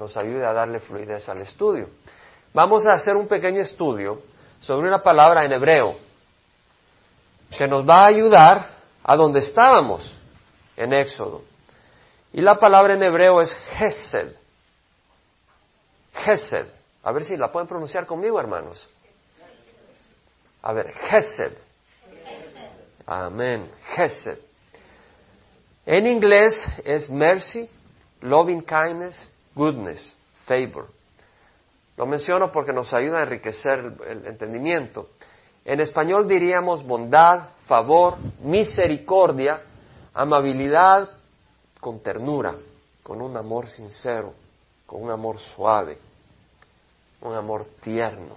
[0.00, 1.90] nos ayude a darle fluidez al estudio.
[2.54, 4.22] Vamos a hacer un pequeño estudio
[4.58, 5.94] sobre una palabra en hebreo
[7.56, 8.66] que nos va a ayudar
[9.04, 10.10] a donde estábamos
[10.74, 11.42] en Éxodo.
[12.32, 14.34] Y la palabra en hebreo es Gesed.
[16.14, 16.66] Gesed.
[17.02, 18.88] A ver si la pueden pronunciar conmigo, hermanos.
[20.62, 21.52] A ver, Gesed.
[23.04, 23.70] Amén.
[23.96, 24.38] Gesed.
[25.84, 27.68] En inglés es mercy,
[28.22, 29.30] loving kindness,
[29.60, 30.16] goodness,
[30.46, 30.88] favor.
[31.98, 35.10] Lo menciono porque nos ayuda a enriquecer el entendimiento.
[35.66, 39.60] En español diríamos bondad, favor, misericordia,
[40.14, 41.10] amabilidad
[41.78, 42.54] con ternura,
[43.02, 44.32] con un amor sincero,
[44.86, 45.98] con un amor suave,
[47.20, 48.36] un amor tierno.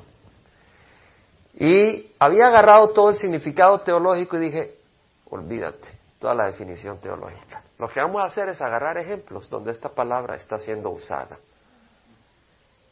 [1.55, 4.75] Y había agarrado todo el significado teológico y dije,
[5.29, 5.87] olvídate,
[6.23, 7.61] toda la definición teológica.
[7.77, 11.37] Lo que vamos a hacer es agarrar ejemplos donde esta palabra está siendo usada.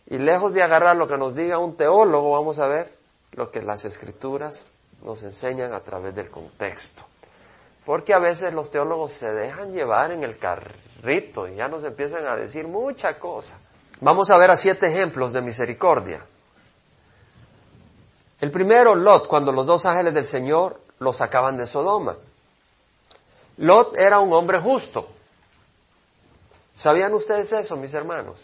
[0.07, 2.91] Y lejos de agarrar lo que nos diga un teólogo, vamos a ver
[3.31, 4.65] lo que las escrituras
[5.01, 7.05] nos enseñan a través del contexto.
[7.85, 12.27] Porque a veces los teólogos se dejan llevar en el carrito y ya nos empiezan
[12.27, 13.57] a decir mucha cosa.
[14.01, 16.25] Vamos a ver a siete ejemplos de misericordia.
[18.41, 22.17] El primero, Lot, cuando los dos ángeles del Señor lo sacaban de Sodoma.
[23.57, 25.07] Lot era un hombre justo.
[26.75, 28.43] ¿Sabían ustedes eso, mis hermanos?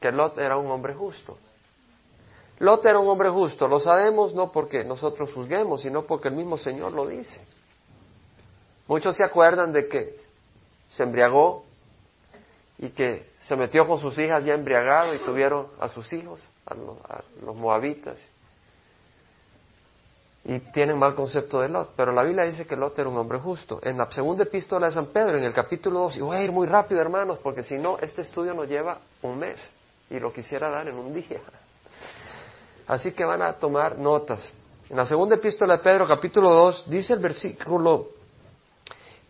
[0.00, 1.38] Que Lot era un hombre justo.
[2.58, 3.68] Lot era un hombre justo.
[3.68, 7.44] Lo sabemos no porque nosotros juzguemos, sino porque el mismo Señor lo dice.
[8.86, 10.16] Muchos se acuerdan de que
[10.88, 11.64] se embriagó
[12.78, 16.74] y que se metió con sus hijas ya embriagado y tuvieron a sus hijos, a
[16.74, 18.18] los, moabitas.
[20.44, 23.38] Y tienen mal concepto de Lot, pero la Biblia dice que Lot era un hombre
[23.38, 23.78] justo.
[23.82, 26.50] En la segunda epístola de San Pedro, en el capítulo 2, y voy a ir
[26.50, 29.72] muy rápido hermanos, porque si no, este estudio nos lleva un mes
[30.10, 31.40] y lo quisiera dar en un día.
[32.88, 34.52] Así que van a tomar notas.
[34.90, 38.08] En la segunda epístola de Pedro, capítulo 2, dice el versículo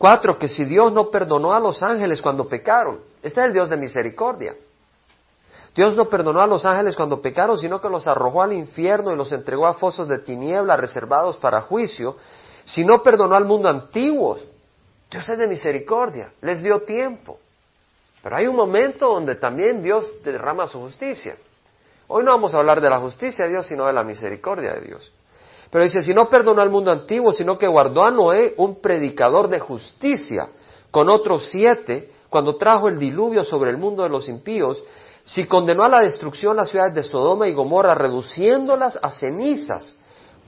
[0.03, 3.69] Cuatro, que si Dios no perdonó a los ángeles cuando pecaron, este es el Dios
[3.69, 4.53] de misericordia.
[5.75, 9.17] Dios no perdonó a los ángeles cuando pecaron, sino que los arrojó al infierno y
[9.17, 12.17] los entregó a fosos de tiniebla reservados para juicio.
[12.65, 14.37] Si no perdonó al mundo antiguo,
[15.11, 17.39] Dios es de misericordia, les dio tiempo.
[18.23, 21.37] Pero hay un momento donde también Dios derrama su justicia.
[22.09, 24.83] Hoy no vamos a hablar de la justicia de Dios, sino de la misericordia de
[24.83, 25.13] Dios.
[25.71, 29.49] Pero dice, si no perdonó al mundo antiguo, sino que guardó a Noé, un predicador
[29.49, 30.49] de justicia,
[30.91, 34.83] con otros siete, cuando trajo el diluvio sobre el mundo de los impíos,
[35.25, 39.97] si condenó a la destrucción las ciudades de Sodoma y Gomorra, reduciéndolas a cenizas,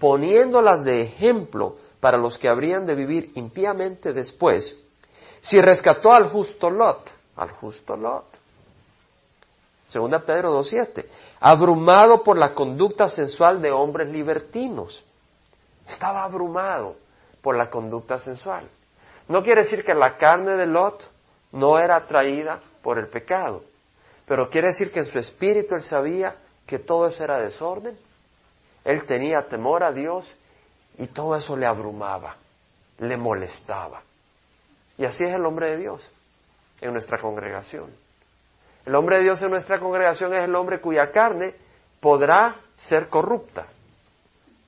[0.01, 4.77] poniéndolas de ejemplo para los que habrían de vivir impíamente después,
[5.41, 8.27] si rescató al justo Lot, al justo Lot,
[9.87, 11.07] segunda Pedro 2.7,
[11.41, 15.05] abrumado por la conducta sensual de hombres libertinos,
[15.87, 16.97] estaba abrumado
[17.41, 18.67] por la conducta sensual.
[19.29, 21.09] No quiere decir que la carne de Lot
[21.53, 23.63] no era atraída por el pecado,
[24.27, 26.37] pero quiere decir que en su espíritu él sabía
[26.67, 27.99] que todo eso era desorden.
[28.85, 30.35] Él tenía temor a Dios
[30.99, 32.37] y todo eso le abrumaba,
[32.99, 34.03] le molestaba.
[34.97, 36.11] Y así es el hombre de Dios
[36.81, 37.91] en nuestra congregación.
[38.87, 41.55] El hombre de Dios en nuestra congregación es el hombre cuya carne
[42.01, 43.67] podrá ser corrupta,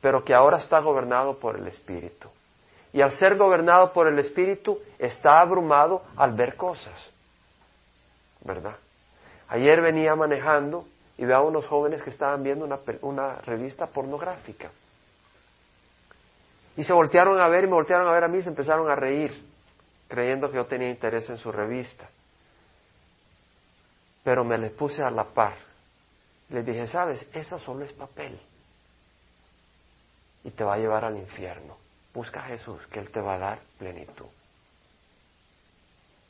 [0.00, 2.28] pero que ahora está gobernado por el Espíritu.
[2.92, 7.10] Y al ser gobernado por el Espíritu, está abrumado al ver cosas.
[8.40, 8.76] ¿Verdad?
[9.48, 10.86] Ayer venía manejando
[11.16, 12.66] y veo a unos jóvenes que estaban viendo
[13.02, 14.70] una, revista pornográfica.
[16.76, 18.90] Y se voltearon a ver y me voltearon a ver a mí y se empezaron
[18.90, 19.32] a reír,
[20.08, 22.08] creyendo que yo tenía interés en su revista.
[24.22, 25.54] Pero me les puse a la par.
[26.50, 28.38] Les dije, sabes, eso solo es papel
[30.46, 31.76] y te va a llevar al infierno.
[32.14, 34.26] Busca a Jesús, que Él te va a dar plenitud.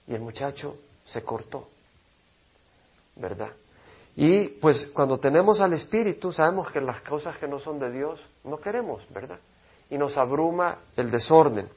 [0.07, 1.69] Y el muchacho se cortó,
[3.17, 3.51] ¿verdad?
[4.15, 8.21] Y pues cuando tenemos al Espíritu, sabemos que las cosas que no son de Dios
[8.45, 9.39] no queremos, ¿verdad?
[9.91, 11.69] Y nos abruma el desorden.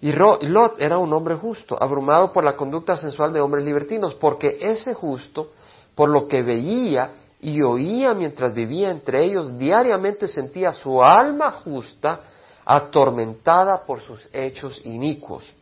[0.00, 4.58] Y Lot era un hombre justo, abrumado por la conducta sensual de hombres libertinos, porque
[4.60, 5.52] ese justo,
[5.94, 12.20] por lo que veía, y oía mientras vivía entre ellos, diariamente sentía su alma justa
[12.64, 15.52] atormentada por sus hechos inicuos.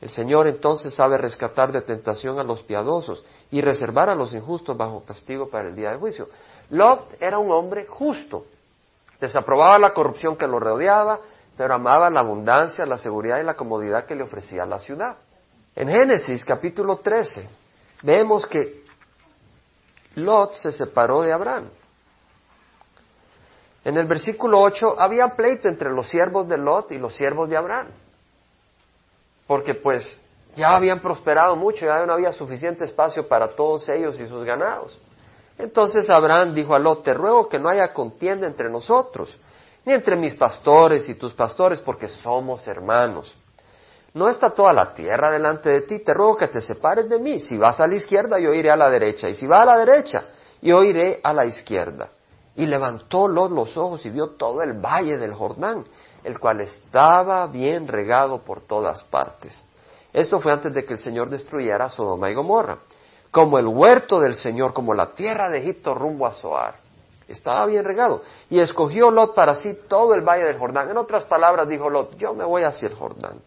[0.00, 4.76] El Señor entonces sabe rescatar de tentación a los piadosos y reservar a los injustos
[4.76, 6.28] bajo castigo para el día del juicio.
[6.70, 8.46] Lot era un hombre justo,
[9.20, 11.20] desaprobaba la corrupción que lo rodeaba,
[11.56, 15.16] pero amaba la abundancia, la seguridad y la comodidad que le ofrecía la ciudad.
[15.74, 17.48] En Génesis capítulo 13
[18.02, 18.84] vemos que
[20.16, 21.68] Lot se separó de Abraham.
[23.84, 27.56] En el versículo 8 había pleito entre los siervos de Lot y los siervos de
[27.56, 27.88] Abraham.
[29.46, 30.18] Porque pues
[30.56, 34.98] ya habían prosperado mucho, ya no había suficiente espacio para todos ellos y sus ganados.
[35.58, 39.36] Entonces Abraham dijo a Lot, te ruego que no haya contienda entre nosotros,
[39.84, 43.34] ni entre mis pastores y tus pastores, porque somos hermanos.
[44.14, 47.38] No está toda la tierra delante de ti, te ruego que te separes de mí.
[47.38, 49.78] Si vas a la izquierda, yo iré a la derecha, y si vas a la
[49.78, 50.24] derecha,
[50.62, 52.08] yo iré a la izquierda.
[52.56, 55.84] Y levantó Lot los ojos y vio todo el valle del Jordán,
[56.24, 59.62] el cual estaba bien regado por todas partes.
[60.16, 62.78] Esto fue antes de que el Señor destruyera Sodoma y Gomorra
[63.36, 66.76] como el huerto del Señor, como la tierra de Egipto rumbo a Zoar.
[67.28, 68.22] Estaba bien regado.
[68.48, 70.88] Y escogió Lot para sí todo el valle del Jordán.
[70.88, 73.42] En otras palabras, dijo Lot, yo me voy hacia el Jordán.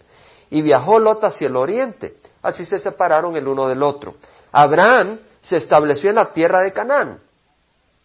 [0.51, 2.17] Y viajó Lot hacia el oriente.
[2.43, 4.13] Así se separaron el uno del otro.
[4.51, 7.19] Abraham se estableció en la tierra de Canaán.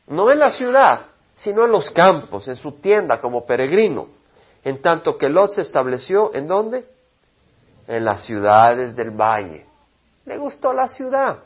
[0.06, 1.02] No en la ciudad,
[1.34, 4.08] sino en los campos, en su tienda como peregrino.
[4.62, 6.93] En tanto que Lot se estableció en dónde?
[7.86, 9.66] En las ciudades del valle.
[10.24, 11.38] Le gustó la ciudad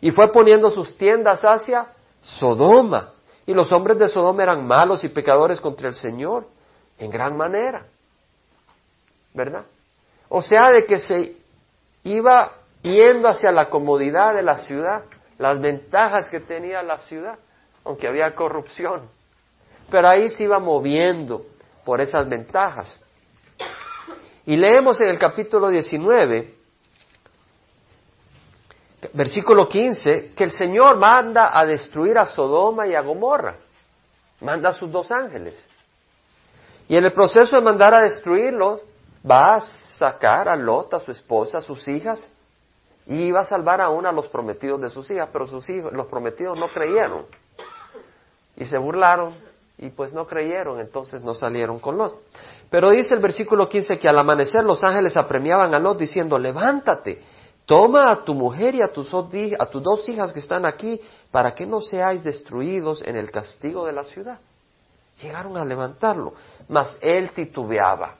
[0.00, 1.86] y fue poniendo sus tiendas hacia
[2.20, 3.12] Sodoma.
[3.46, 6.46] Y los hombres de Sodoma eran malos y pecadores contra el Señor,
[6.98, 7.86] en gran manera.
[9.34, 9.64] ¿Verdad?
[10.28, 11.36] O sea, de que se
[12.04, 12.52] iba
[12.82, 15.04] yendo hacia la comodidad de la ciudad,
[15.38, 17.38] las ventajas que tenía la ciudad,
[17.84, 19.08] aunque había corrupción.
[19.90, 21.44] Pero ahí se iba moviendo
[21.84, 23.01] por esas ventajas.
[24.46, 26.62] Y leemos en el capítulo 19
[29.12, 33.56] versículo 15, que el Señor manda a destruir a Sodoma y a Gomorra.
[34.40, 35.54] Manda a sus dos ángeles.
[36.88, 38.80] Y en el proceso de mandar a destruirlos,
[39.28, 42.30] va a sacar a Lot, a su esposa, a sus hijas,
[43.06, 46.06] y va a salvar aún a los prometidos de sus hijas, pero sus hijos, los
[46.06, 47.26] prometidos no creyeron.
[48.56, 49.36] Y se burlaron,
[49.78, 52.20] y pues no creyeron, entonces no salieron con Lot.
[52.72, 57.22] Pero dice el versículo 15 que al amanecer los ángeles apremiaban a Lot diciendo, levántate,
[57.64, 61.80] Toma a tu mujer y a tus, dos hijas que están aquí para que no
[61.80, 64.40] seáis destruidos en el castigo de la ciudad.
[65.20, 66.34] Llegaron a levantarlo,
[66.68, 68.16] mas él titubeaba.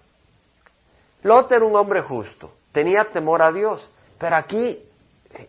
[1.23, 3.89] Lot era un hombre justo, tenía temor a Dios,
[4.19, 4.85] pero aquí,
[5.35, 5.49] eh,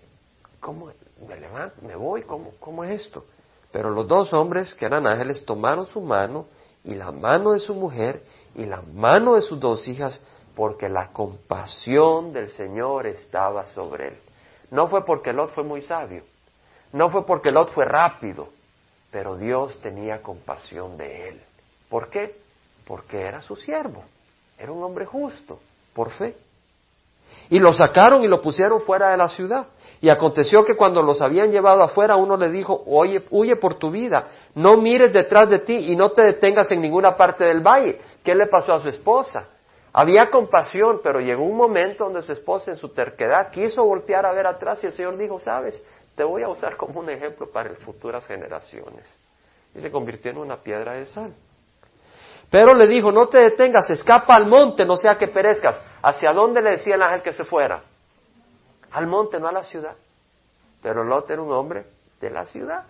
[0.60, 0.92] ¿cómo
[1.28, 2.24] me levanto, me voy?
[2.24, 3.26] ¿Cómo, ¿Cómo es esto?
[3.72, 6.46] Pero los dos hombres que eran ángeles tomaron su mano
[6.84, 8.24] y la mano de su mujer
[8.56, 10.22] y la mano de sus dos hijas
[10.56, 14.18] porque la compasión del Señor estaba sobre él.
[14.72, 16.24] No fue porque Lot fue muy sabio,
[16.92, 18.50] no fue porque Lot fue rápido,
[19.12, 21.42] pero Dios tenía compasión de él.
[21.90, 22.36] ¿Por qué?
[22.86, 24.04] Porque era su siervo,
[24.58, 25.60] era un hombre justo,
[25.94, 26.36] por fe.
[27.50, 29.68] Y lo sacaron y lo pusieron fuera de la ciudad.
[30.04, 33.90] Y aconteció que cuando los habían llevado afuera, uno le dijo, oye, huye por tu
[33.90, 38.02] vida, no mires detrás de ti y no te detengas en ninguna parte del valle.
[38.22, 39.48] ¿Qué le pasó a su esposa?
[39.94, 44.34] Había compasión, pero llegó un momento donde su esposa en su terquedad quiso voltear a
[44.34, 45.82] ver atrás y el Señor dijo, sabes,
[46.18, 49.18] te voy a usar como un ejemplo para futuras generaciones.
[49.74, 51.34] Y se convirtió en una piedra de sal.
[52.50, 55.82] Pero le dijo, no te detengas, escapa al monte, no sea que perezcas.
[56.02, 57.84] ¿Hacia dónde le decía el ángel que se fuera?
[58.94, 59.96] Al monte, no a la ciudad.
[60.82, 61.86] Pero Lot era un hombre
[62.22, 62.84] de la ciudad.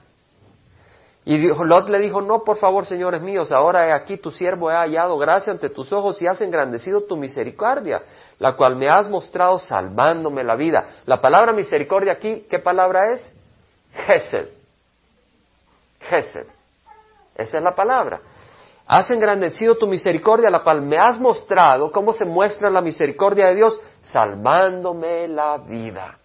[1.25, 4.75] Y Lot le dijo, no, por favor, señores míos, ahora he aquí tu siervo he
[4.75, 8.01] hallado gracia ante tus ojos y has engrandecido tu misericordia,
[8.39, 10.95] la cual me has mostrado salvándome la vida.
[11.05, 13.39] La palabra misericordia aquí, ¿qué palabra es?
[13.93, 14.49] Gesed.
[16.01, 16.47] Gesed.
[17.35, 18.19] Esa es la palabra.
[18.85, 23.55] Has engrandecido tu misericordia, la cual me has mostrado cómo se muestra la misericordia de
[23.55, 26.17] Dios, salvándome la vida.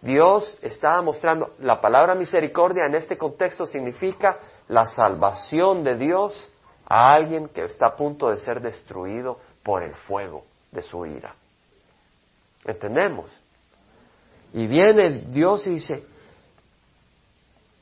[0.00, 6.48] Dios estaba mostrando, la palabra misericordia en este contexto significa la salvación de Dios
[6.86, 11.34] a alguien que está a punto de ser destruido por el fuego de su ira.
[12.64, 13.36] ¿Entendemos?
[14.52, 16.04] Y viene Dios y dice,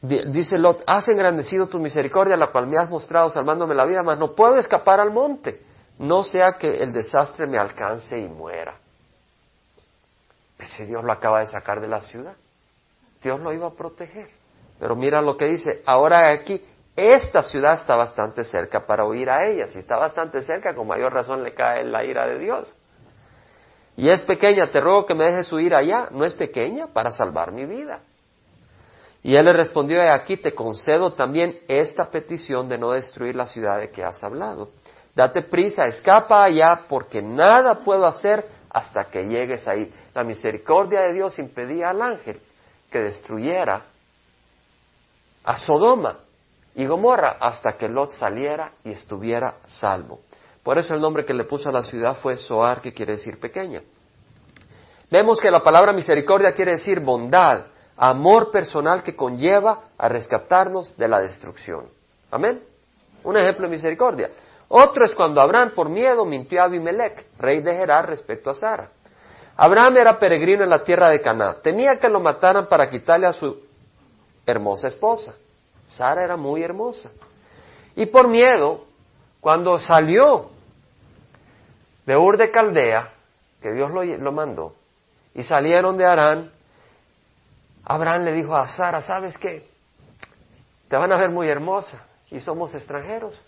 [0.05, 4.19] dice Lot, has engrandecido tu misericordia, la cual me has mostrado salvándome la vida, mas
[4.19, 5.63] no puedo escapar al monte,
[5.99, 8.77] no sea que el desastre me alcance y muera.
[10.59, 12.35] Ese Dios lo acaba de sacar de la ciudad.
[13.23, 14.29] Dios lo iba a proteger.
[14.79, 16.63] Pero mira lo que dice, ahora aquí,
[16.97, 19.67] esta ciudad está bastante cerca para huir a ella.
[19.69, 22.73] Si está bastante cerca, con mayor razón le cae la ira de Dios.
[23.97, 26.09] Y es pequeña, te ruego que me dejes huir allá.
[26.11, 28.01] No es pequeña para salvar mi vida.
[29.25, 33.79] Y él le respondió, aquí te concedo también esta petición de no destruir la ciudad
[33.79, 34.69] de que has hablado.
[35.15, 39.91] Date prisa, escapa allá, porque nada puedo hacer hasta que llegues ahí.
[40.13, 42.39] La misericordia de Dios impedía al ángel
[42.91, 43.87] que destruyera
[45.43, 46.19] a Sodoma
[46.75, 50.21] y Gomorra hasta que Lot saliera y estuviera salvo.
[50.63, 53.41] Por eso el nombre que le puso a la ciudad fue Soar, que quiere decir
[53.41, 53.81] pequeña.
[55.11, 57.67] Vemos que la palabra misericordia quiere decir bondad,
[57.97, 61.89] amor personal que conlleva a rescatarnos de la destrucción.
[62.31, 62.63] Amén.
[63.23, 64.31] Un ejemplo de misericordia.
[64.69, 68.91] Otro es cuando Abraham por miedo mintió a Abimelech, rey de Gerar, respecto a Sara.
[69.57, 71.57] Abraham era peregrino en la tierra de Canaán.
[71.63, 73.61] Temía que lo mataran para quitarle a su
[74.45, 75.37] hermosa esposa.
[75.87, 77.13] Sara era muy hermosa.
[77.95, 78.85] Y por miedo,
[79.41, 80.51] cuando salió
[82.05, 83.13] de Ur de Caldea,
[83.63, 84.75] que Dios lo, lo mandó,
[85.35, 86.51] y salieron de Arán,
[87.85, 89.69] Abraham le dijo a Sara, ¿sabes qué?
[90.89, 93.41] Te van a ver muy hermosa y somos extranjeros.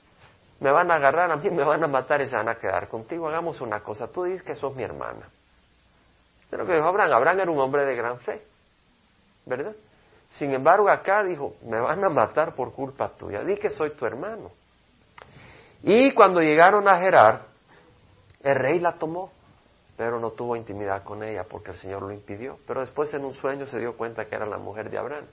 [0.61, 2.89] Me van a agarrar a mí, me van a matar y se van a quedar
[2.89, 3.29] contigo.
[3.29, 5.29] Hagamos una cosa, tú dices que sos mi hermana.
[6.51, 7.13] Lo que dijo Abraham.
[7.13, 8.43] Abraham era un hombre de gran fe,
[9.45, 9.75] ¿verdad?
[10.31, 13.43] Sin embargo, acá dijo, me van a matar por culpa tuya.
[13.43, 14.51] Di que soy tu hermano.
[15.83, 17.43] Y cuando llegaron a Gerar,
[18.43, 19.31] el rey la tomó,
[19.97, 22.59] pero no tuvo intimidad con ella porque el Señor lo impidió.
[22.67, 25.27] Pero después en un sueño se dio cuenta que era la mujer de Abraham.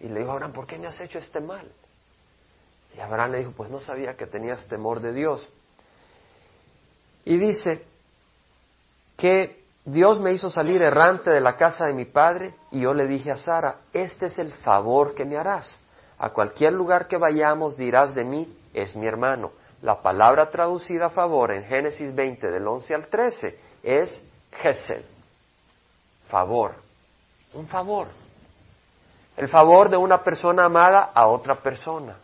[0.00, 1.70] Y le dijo, Abraham, ¿por qué me has hecho este mal?
[2.96, 5.52] Y Abraham le dijo, pues no sabía que tenías temor de Dios.
[7.24, 7.84] Y dice
[9.16, 13.06] que Dios me hizo salir errante de la casa de mi padre y yo le
[13.06, 15.78] dije a Sara, este es el favor que me harás.
[16.18, 19.52] A cualquier lugar que vayamos dirás de mí, es mi hermano.
[19.82, 25.04] La palabra traducida a favor en Génesis 20 del 11 al 13 es gesed,
[26.28, 26.74] favor,
[27.54, 28.08] un favor.
[29.36, 32.16] El favor de una persona amada a otra persona.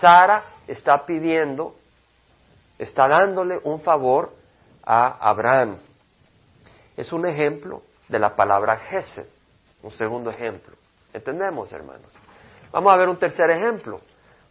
[0.00, 1.74] Sara está pidiendo,
[2.78, 4.32] está dándole un favor
[4.84, 5.76] a Abraham.
[6.96, 9.26] Es un ejemplo de la palabra Gesed,
[9.82, 10.76] un segundo ejemplo.
[11.12, 12.12] ¿Entendemos, hermanos?
[12.70, 14.00] Vamos a ver un tercer ejemplo.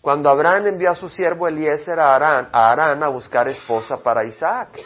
[0.01, 4.25] Cuando Abraham envió a su siervo Eliezer a Arán, a Arán a buscar esposa para
[4.25, 4.79] Isaac.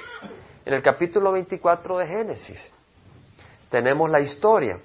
[0.65, 2.71] En el capítulo 24 de Génesis
[3.69, 4.77] tenemos la historia.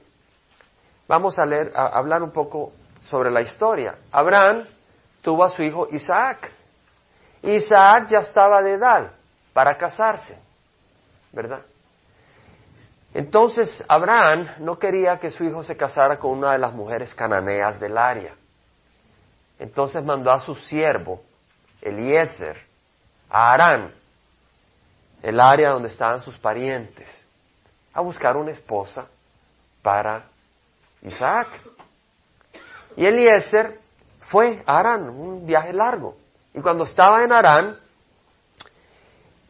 [1.07, 3.97] Vamos a, leer, hablar un poco sobre la historia.
[4.11, 4.65] Abraham
[5.23, 6.51] tuvo a su hijo Isaac.
[7.43, 9.13] Isaac ya estaba de edad
[9.53, 10.41] para casarse,
[11.33, 11.61] ¿verdad?
[13.13, 17.79] Entonces Abraham no quería que su hijo se casara con una de las mujeres cananeas
[17.81, 18.35] del área.
[19.59, 21.23] Entonces mandó a su siervo,
[21.81, 22.59] Eliezer,
[23.31, 23.95] a Arán,
[25.27, 27.21] el área donde estaban sus parientes,
[27.93, 29.09] a buscar una esposa
[29.83, 30.27] para
[31.03, 31.49] Isaac.
[32.97, 33.73] Y Eliezer
[34.31, 36.15] fue a Arán, un viaje largo.
[36.55, 37.77] Y cuando estaba en Arán,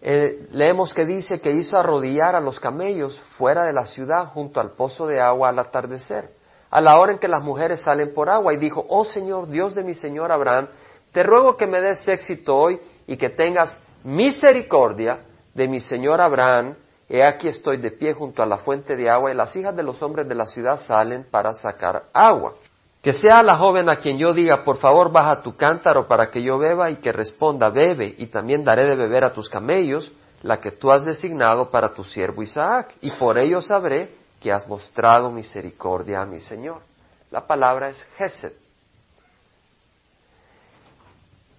[0.00, 4.62] eh, leemos que dice que hizo arrodillar a los camellos fuera de la ciudad junto
[4.62, 6.24] al pozo de agua al atardecer,
[6.70, 9.74] a la hora en que las mujeres salen por agua, y dijo, oh Señor, Dios
[9.74, 10.68] de mi Señor Abraham,
[11.12, 15.20] te ruego que me des éxito hoy y que tengas misericordia
[15.56, 16.74] de mi Señor Abraham,
[17.08, 19.82] he aquí estoy de pie junto a la fuente de agua y las hijas de
[19.82, 22.54] los hombres de la ciudad salen para sacar agua.
[23.02, 26.42] Que sea la joven a quien yo diga, por favor, baja tu cántaro para que
[26.42, 30.60] yo beba y que responda, bebe, y también daré de beber a tus camellos, la
[30.60, 35.30] que tú has designado para tu siervo Isaac, y por ello sabré que has mostrado
[35.30, 36.82] misericordia a mi Señor.
[37.30, 38.52] La palabra es Gesed.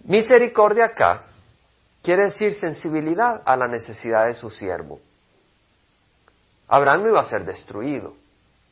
[0.04, 1.22] Misericordia acá
[2.08, 5.02] quiere decir sensibilidad a la necesidad de su siervo.
[6.70, 8.14] Abraham no iba a ser destruido.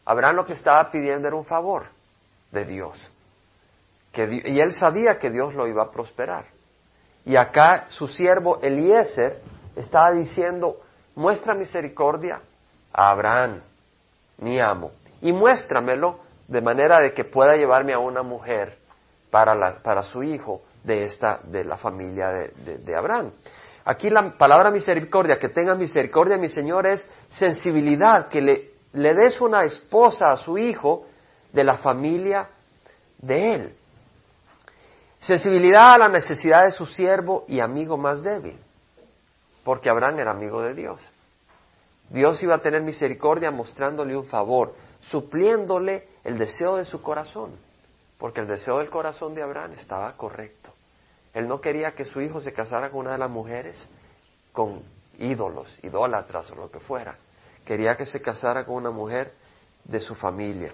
[0.06, 1.84] Abraham lo que estaba pidiendo era un favor
[2.50, 3.12] de Dios.
[4.14, 6.46] y él sabía que Dios lo iba a prosperar.
[7.26, 9.42] Y acá su siervo Eliezer
[9.76, 10.80] estaba diciendo,
[11.14, 12.40] muestra misericordia
[12.94, 13.60] a Abraham,
[14.38, 18.78] mi amo, y muéstramelo de manera de que pueda llevarme a una mujer
[19.30, 23.32] para, para su hijo de, esta, de la familia de, de Abraham.
[23.86, 29.40] Aquí la palabra misericordia, que tenga misericordia, mi Señor, es sensibilidad, que le, le des
[29.42, 31.06] una esposa a su hijo
[31.54, 32.50] de la familia
[33.20, 33.76] de él.
[35.20, 38.58] Sensibilidad a la necesidad de su siervo y amigo más débil,
[39.64, 41.02] porque Abraham era amigo de Dios.
[42.10, 47.52] Dios iba a tener misericordia mostrándole un favor, supliéndole el deseo de su corazón,
[48.18, 50.75] porque el deseo del corazón de Abraham estaba correcto.
[51.36, 53.78] Él no quería que su hijo se casara con una de las mujeres
[54.54, 54.82] con
[55.20, 57.18] ídolos, idólatras o lo que fuera.
[57.66, 59.34] Quería que se casara con una mujer
[59.84, 60.74] de su familia.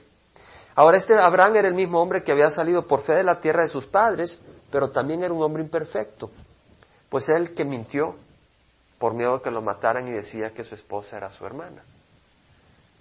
[0.75, 3.63] Ahora, este Abraham era el mismo hombre que había salido por fe de la tierra
[3.63, 4.39] de sus padres,
[4.71, 6.29] pero también era un hombre imperfecto,
[7.09, 8.15] pues él que mintió
[8.99, 11.81] por miedo de que lo mataran y decía que su esposa era su hermana.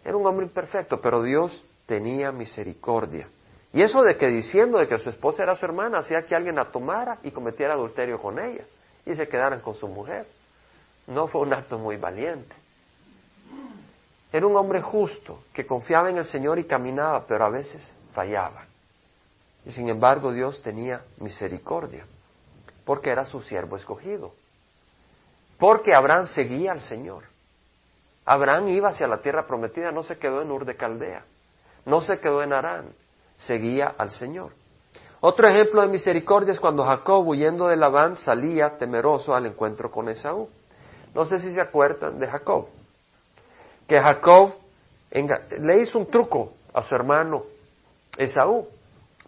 [0.02, 3.28] Era un hombre imperfecto, pero Dios tenía misericordia
[3.72, 6.56] Y eso de que diciendo de que su esposa era su hermana hacía que alguien
[6.56, 8.64] la tomara y cometiera adulterio con ella
[9.06, 10.26] y se quedaran con su mujer.
[11.06, 12.54] No fue un acto muy valiente.
[14.32, 18.64] Era un hombre justo que confiaba en el Señor y caminaba, pero a veces fallaba.
[19.64, 22.06] Y sin embargo Dios tenía misericordia,
[22.84, 24.32] porque era su siervo escogido.
[25.58, 27.24] Porque Abraham seguía al Señor.
[28.24, 31.24] Abraham iba hacia la tierra prometida, no se quedó en Ur de Caldea,
[31.84, 32.86] no se quedó en Arán,
[33.46, 34.52] seguía al Señor.
[35.20, 40.08] Otro ejemplo de misericordia es cuando Jacob, huyendo de Labán, salía temeroso al encuentro con
[40.08, 40.48] Esaú.
[41.14, 42.68] No sé si se acuerdan de Jacob,
[43.86, 44.54] que Jacob
[45.10, 47.42] le hizo un truco a su hermano
[48.16, 48.66] Esaú.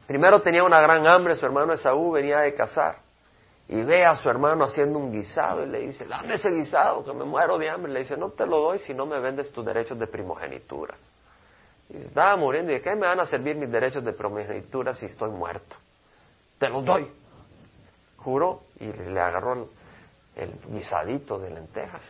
[0.07, 2.99] Primero tenía una gran hambre, su hermano Esaú venía de cazar
[3.69, 7.13] y ve a su hermano haciendo un guisado y le dice, dame ese guisado que
[7.13, 7.93] me muero de hambre.
[7.93, 10.95] Le dice, no te lo doy si no me vendes tus derechos de primogenitura.
[11.89, 15.31] Estaba muriendo y de qué me van a servir mis derechos de primogenitura si estoy
[15.31, 15.77] muerto.
[16.59, 17.11] Te los doy.
[18.17, 19.69] Juro y le agarró
[20.37, 22.03] el guisadito de lentejas.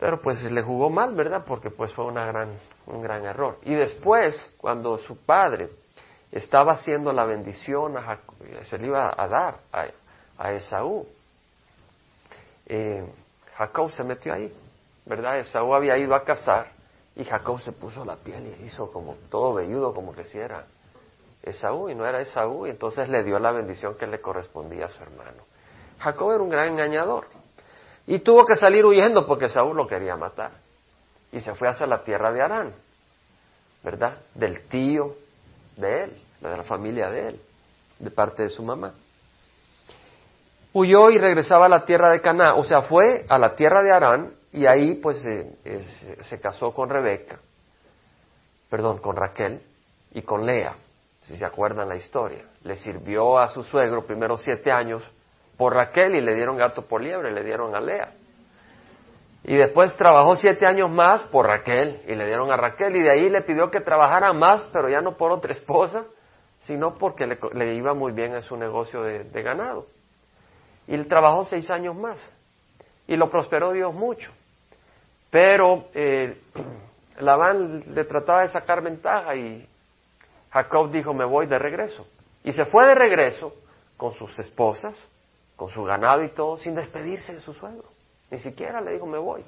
[0.00, 1.44] Pero pues le jugó mal, ¿verdad?
[1.46, 2.54] Porque pues fue gran,
[2.86, 3.58] un gran error.
[3.62, 5.68] Y después, cuando su padre
[6.32, 9.58] estaba haciendo la bendición, a Jacob, se le iba a dar
[10.38, 11.06] a, Esaú,
[12.64, 13.04] eh,
[13.54, 14.50] Jacob se metió ahí,
[15.04, 15.38] ¿verdad?
[15.38, 16.72] Esaú había ido a cazar
[17.16, 20.64] y Jacob se puso la piel y hizo como todo velludo, como que si era
[21.42, 24.88] Esaú y no era Esaú, y entonces le dio la bendición que le correspondía a
[24.88, 25.44] su hermano.
[25.98, 27.26] Jacob era un gran engañador.
[28.06, 30.52] Y tuvo que salir huyendo porque Saúl lo quería matar.
[31.32, 32.72] Y se fue hacia la tierra de Arán,
[33.84, 34.18] ¿verdad?
[34.34, 35.14] Del tío
[35.76, 37.40] de él, de la familia de él,
[37.98, 38.94] de parte de su mamá.
[40.72, 43.92] Huyó y regresaba a la tierra de Canaán, o sea, fue a la tierra de
[43.92, 47.38] Arán y ahí pues se casó con Rebeca,
[48.68, 49.62] perdón, con Raquel
[50.12, 50.74] y con Lea,
[51.20, 52.44] si se acuerdan la historia.
[52.62, 55.02] Le sirvió a su suegro primero siete años
[55.56, 58.12] por Raquel y le dieron gato por liebre, le dieron a Lea.
[59.44, 63.10] Y después trabajó siete años más por Raquel y le dieron a Raquel y de
[63.10, 66.04] ahí le pidió que trabajara más, pero ya no por otra esposa,
[66.60, 69.86] sino porque le, iba muy bien en su negocio de, ganado.
[70.86, 72.34] Y él trabajó seis años más
[73.06, 74.30] y lo prosperó Dios mucho.
[75.30, 76.42] Pero eh,
[77.20, 79.66] Labán le trataba de sacar ventaja y
[80.50, 82.06] Jacob dijo, me voy de regreso.
[82.42, 83.54] Y se fue de regreso
[83.96, 84.96] con sus esposas,
[85.56, 87.84] con su ganado y todo, sin despedirse de su suegro.
[88.30, 89.44] Ni siquiera le dijo, me voy.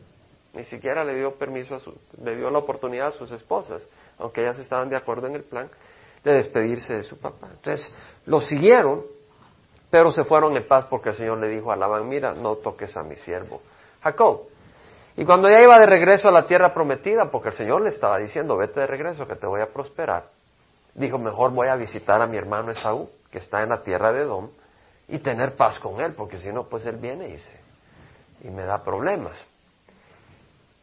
[0.53, 4.42] Ni siquiera le dio permiso a su, le dio la oportunidad a sus esposas, aunque
[4.42, 5.71] ellas estaban de acuerdo en el plan,
[6.23, 7.49] de despedirse de su papá.
[7.53, 7.92] Entonces,
[8.27, 9.03] lo siguieron,
[9.90, 12.97] pero se fueron en paz porque el Señor le dijo a Labán, mira, no toques
[12.97, 13.62] a mi siervo,
[14.03, 14.42] Jacob.
[15.16, 18.18] Y cuando ya iba de regreso a la tierra prometida, porque el Señor le estaba
[18.18, 20.25] diciendo, vete de regreso, que te voy a prosperar,
[20.94, 24.22] dijo, mejor voy a visitar a mi hermano Esaú, que está en la tierra de
[24.22, 24.51] Edom,
[25.09, 27.61] y tener paz con él, porque si no, pues él viene y, se,
[28.42, 29.44] y me da problemas.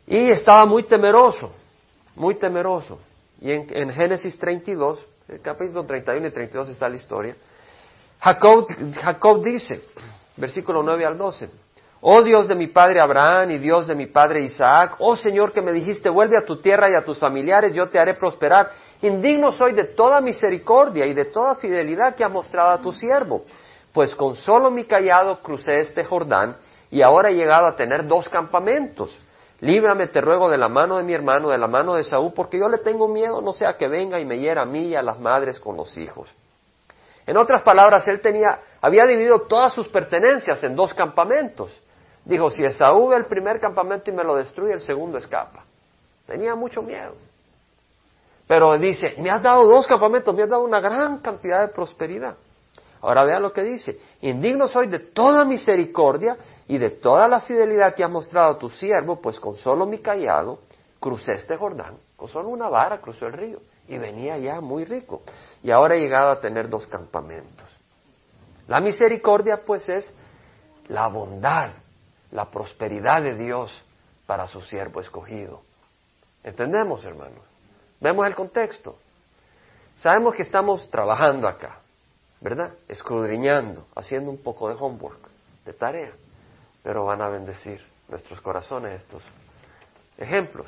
[0.05, 1.51] Y estaba muy temeroso,
[2.15, 2.99] muy temeroso.
[3.41, 7.35] Y en, en Génesis 32, el capítulo 31 y 32 está la historia.
[8.19, 8.67] Jacob,
[9.01, 9.81] Jacob dice,
[10.35, 11.49] versículo 9 al 12,
[12.01, 15.61] Oh Dios de mi padre Abraham y Dios de mi padre Isaac, oh Señor que
[15.61, 18.69] me dijiste, vuelve a tu tierra y a tus familiares, yo te haré prosperar.
[19.01, 23.43] Indigno soy de toda misericordia y de toda fidelidad que ha mostrado a tu siervo
[23.93, 26.55] pues con solo mi callado crucé este Jordán
[26.91, 29.19] y ahora he llegado a tener dos campamentos.
[29.61, 32.57] Líbrame, te ruego, de la mano de mi hermano, de la mano de Saúl, porque
[32.57, 35.01] yo le tengo miedo, no sea que venga y me hiera a mí y a
[35.01, 36.33] las madres con los hijos.
[37.27, 41.77] En otras palabras, él tenía, había dividido todas sus pertenencias en dos campamentos.
[42.29, 45.65] Dijo, si Esaú ve el primer campamento y me lo destruye, el segundo escapa.
[46.27, 47.15] Tenía mucho miedo.
[48.47, 52.35] Pero dice, me has dado dos campamentos, me has dado una gran cantidad de prosperidad.
[53.01, 56.37] Ahora vea lo que dice, indigno soy de toda misericordia
[56.67, 59.97] y de toda la fidelidad que has mostrado a tu siervo, pues con solo mi
[59.97, 60.59] callado
[60.99, 65.23] crucé este Jordán, con solo una vara cruzó el río y venía ya muy rico.
[65.63, 67.65] Y ahora he llegado a tener dos campamentos.
[68.67, 70.15] La misericordia pues es
[70.89, 71.71] la bondad,
[72.31, 73.71] la prosperidad de Dios
[74.25, 75.61] para su siervo escogido.
[76.43, 77.41] ¿Entendemos, hermanos?
[77.99, 78.97] Vemos el contexto.
[79.95, 81.79] Sabemos que estamos trabajando acá.
[82.41, 82.73] ¿verdad?
[82.87, 85.19] Escudriñando, haciendo un poco de homework,
[85.65, 86.11] de tarea,
[86.83, 89.23] pero van a bendecir nuestros corazones estos
[90.17, 90.67] ejemplos.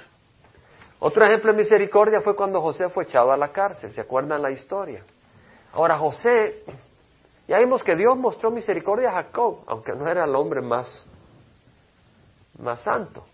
[1.00, 4.52] Otro ejemplo de misericordia fue cuando José fue echado a la cárcel, ¿se acuerdan la
[4.52, 5.04] historia?
[5.74, 6.63] Ahora José,
[7.47, 11.06] ya vimos que Dios mostró misericordia a Jacob, aunque no era el hombre más,
[12.62, 13.26] más santo,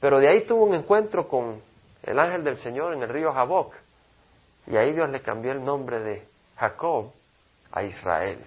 [0.00, 1.60] pero de ahí tuvo un encuentro con
[2.02, 3.74] el ángel del Señor en el río Jaboc
[4.66, 7.12] Y ahí Dios le cambió el nombre de Jacob
[7.72, 8.44] a Israel.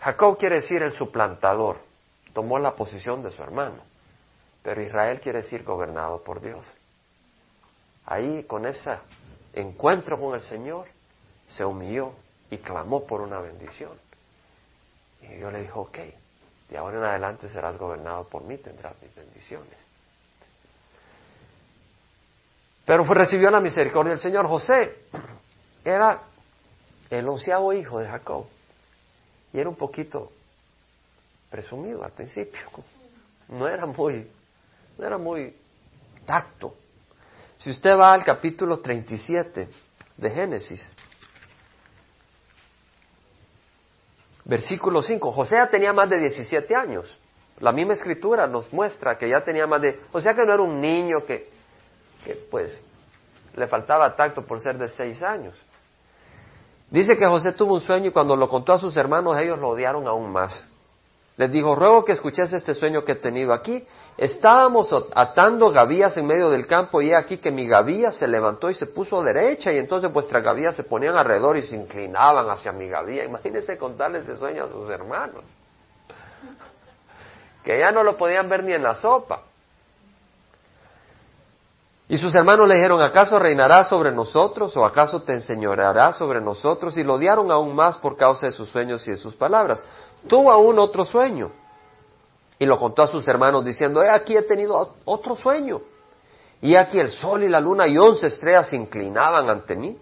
[0.00, 1.78] Jacob quiere decir el suplantador,
[2.32, 3.82] tomó la posición de su hermano,
[4.62, 6.70] pero Israel quiere decir gobernado por Dios.
[8.06, 8.98] Ahí, con ese
[9.52, 10.88] encuentro con el Señor,
[11.46, 12.12] se humilló
[12.50, 13.92] y clamó por una bendición.
[15.22, 15.98] Y Dios le dijo, ok,
[16.70, 19.76] de ahora en adelante serás gobernado por mí, tendrás mis bendiciones.
[22.86, 24.46] Pero fue, recibió la misericordia del Señor.
[24.46, 25.04] José
[25.84, 26.22] era
[27.10, 28.46] el onceavo hijo de Jacob.
[29.52, 30.30] Y era un poquito
[31.50, 32.60] presumido al principio.
[33.48, 34.30] No era muy,
[34.96, 35.56] no era muy
[36.24, 36.74] tacto.
[37.58, 39.68] Si usted va al capítulo 37
[40.16, 40.88] de Génesis,
[44.50, 47.16] versículo 5, José tenía más de 17 años.
[47.60, 50.62] La misma escritura nos muestra que ya tenía más de, o sea que no era
[50.62, 51.48] un niño que,
[52.24, 52.76] que pues
[53.54, 55.54] le faltaba tacto por ser de 6 años.
[56.90, 59.68] Dice que José tuvo un sueño y cuando lo contó a sus hermanos ellos lo
[59.68, 60.66] odiaron aún más.
[61.40, 63.82] Les dijo, ruego que escuches este sueño que he tenido aquí.
[64.18, 68.68] Estábamos atando gavillas en medio del campo y he aquí que mi gavilla se levantó
[68.68, 72.72] y se puso derecha y entonces vuestras gavillas se ponían alrededor y se inclinaban hacia
[72.72, 73.24] mi gavilla.
[73.24, 75.42] Imagínense contarle ese sueño a sus hermanos.
[77.64, 79.40] Que ya no lo podían ver ni en la sopa.
[82.10, 86.98] Y sus hermanos le dijeron, ¿acaso reinará sobre nosotros o acaso te enseñoreará sobre nosotros?
[86.98, 89.82] Y lo odiaron aún más por causa de sus sueños y de sus palabras.
[90.28, 91.50] Tuvo aún otro sueño
[92.58, 95.80] y lo contó a sus hermanos diciendo, he aquí he tenido otro sueño.
[96.60, 99.96] Y aquí el sol y la luna y once estrellas se inclinaban ante mí.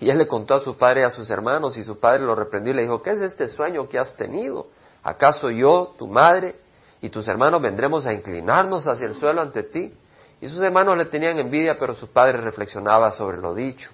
[0.00, 2.34] Y él le contó a su padre y a sus hermanos y su padre lo
[2.34, 4.68] reprendió y le dijo, ¿qué es este sueño que has tenido?
[5.02, 6.56] ¿Acaso yo, tu madre
[7.00, 9.92] y tus hermanos vendremos a inclinarnos hacia el suelo ante ti?
[10.40, 13.90] Y sus hermanos le tenían envidia, pero su padre reflexionaba sobre lo dicho.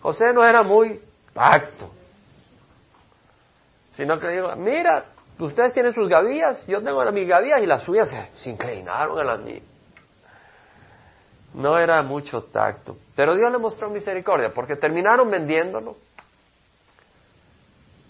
[0.00, 1.00] José no era muy
[1.34, 1.90] pacto,
[4.00, 5.04] sino que dijo, mira,
[5.38, 9.40] ustedes tienen sus gavillas, yo tengo mis gavillas y las suyas se, inclinaron a las
[9.40, 9.62] mías.
[11.52, 15.98] No era mucho tacto, pero Dios le mostró misericordia porque terminaron vendiéndolo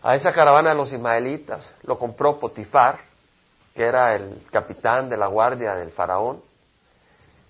[0.01, 3.01] a esa caravana de los ismaelitas, lo compró Potifar,
[3.75, 6.41] que era el capitán de la guardia del faraón,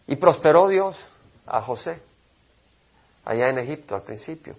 [0.06, 0.98] y prosperó Dios
[1.46, 2.00] a José,
[3.22, 4.56] allá en Egipto al principio.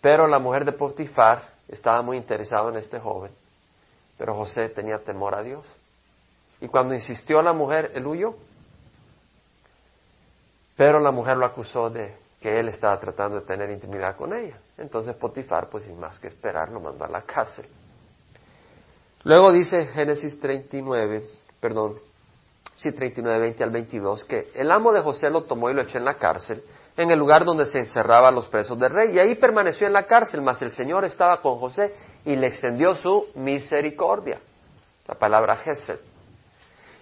[0.00, 3.32] Pero la mujer de Potifar estaba muy interesada en este joven,
[4.18, 5.66] pero José tenía temor a Dios.
[6.60, 8.34] Y cuando insistió la mujer, él huyó.
[10.76, 14.58] Pero la mujer lo acusó de que él estaba tratando de tener intimidad con ella.
[14.78, 17.66] Entonces Potifar, pues sin más que esperar, lo mandó a la cárcel.
[19.24, 21.22] Luego dice Génesis 39,
[21.60, 21.96] perdón,
[22.74, 25.98] sí, 39, 20 al 22, que el amo de José lo tomó y lo echó
[25.98, 26.64] en la cárcel,
[26.96, 30.04] en el lugar donde se encerraban los presos del rey, y ahí permaneció en la
[30.04, 34.40] cárcel, mas el Señor estaba con José y le extendió su misericordia,
[35.06, 35.98] la palabra Gesed,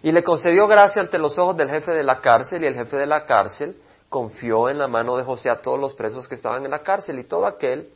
[0.02, 2.96] y le concedió gracia ante los ojos del jefe de la cárcel, y el jefe
[2.96, 3.76] de la cárcel
[4.08, 7.18] confió en la mano de José a todos los presos que estaban en la cárcel,
[7.18, 7.90] y todo aquel,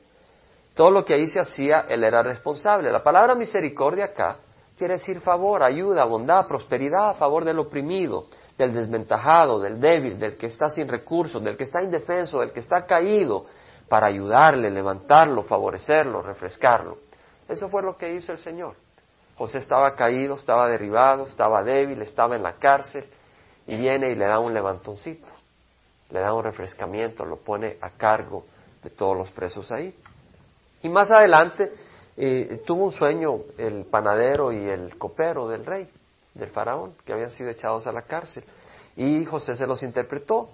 [0.74, 2.90] todo lo que ahí se hacía, él era responsable.
[2.90, 4.36] La palabra misericordia acá
[4.76, 10.36] quiere decir favor, ayuda, bondad, prosperidad a favor del oprimido, del desventajado, del débil, del
[10.36, 13.46] que está sin recursos, del que está indefenso, del que está caído,
[13.88, 16.98] para ayudarle, levantarlo, favorecerlo, refrescarlo.
[17.48, 18.74] Eso fue lo que hizo el Señor.
[19.36, 23.04] José estaba caído, estaba derribado, estaba débil, estaba en la cárcel
[23.66, 25.28] y viene y le da un levantoncito,
[26.10, 28.44] le da un refrescamiento, lo pone a cargo
[28.82, 29.94] de todos los presos ahí.
[30.82, 31.72] Y más adelante
[32.66, 35.88] tuvo un sueño el panadero y el copero del rey,
[36.34, 38.44] del faraón, que habían sido echados a la cárcel.
[38.96, 40.48] Y José se los interpretó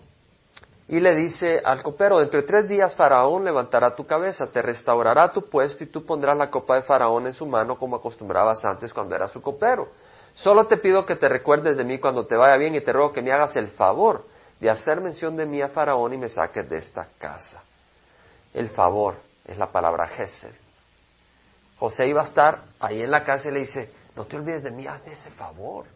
[0.88, 5.31] y le dice al copero, dentro de tres días Faraón levantará tu cabeza, te restaurará
[5.31, 8.95] tu puesto y tú pondrás la copa de Faraón en su mano como acostumbrabas antes
[8.95, 9.88] cuando era su copero.
[10.33, 13.12] Solo te pido que te recuerdes de mí cuando te vaya bien y te ruego
[13.12, 14.25] que me hagas el favor
[14.59, 17.62] de hacer mención de mí a Faraón y me saques de esta casa.
[18.55, 20.55] El favor es la palabra Gesed.
[21.79, 24.72] José iba a estar ahí en la casa y le dice, no te olvides de
[24.72, 25.87] mí, hazme ese favor,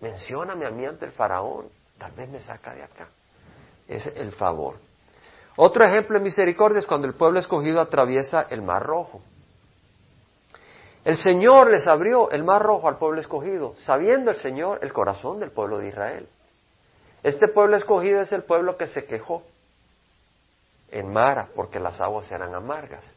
[0.00, 3.06] mencióname a mí ante el faraón, tal vez me saca de acá.
[3.86, 4.78] Es el favor.
[5.54, 9.20] Otro ejemplo de misericordia es cuando el pueblo escogido atraviesa el mar rojo.
[11.04, 15.38] El Señor les abrió el mar rojo al pueblo escogido, sabiendo el Señor el corazón
[15.38, 16.28] del pueblo de Israel.
[17.22, 19.44] Este pueblo escogido es el pueblo que se quejó
[20.90, 23.14] en Mara porque las aguas eran amargas.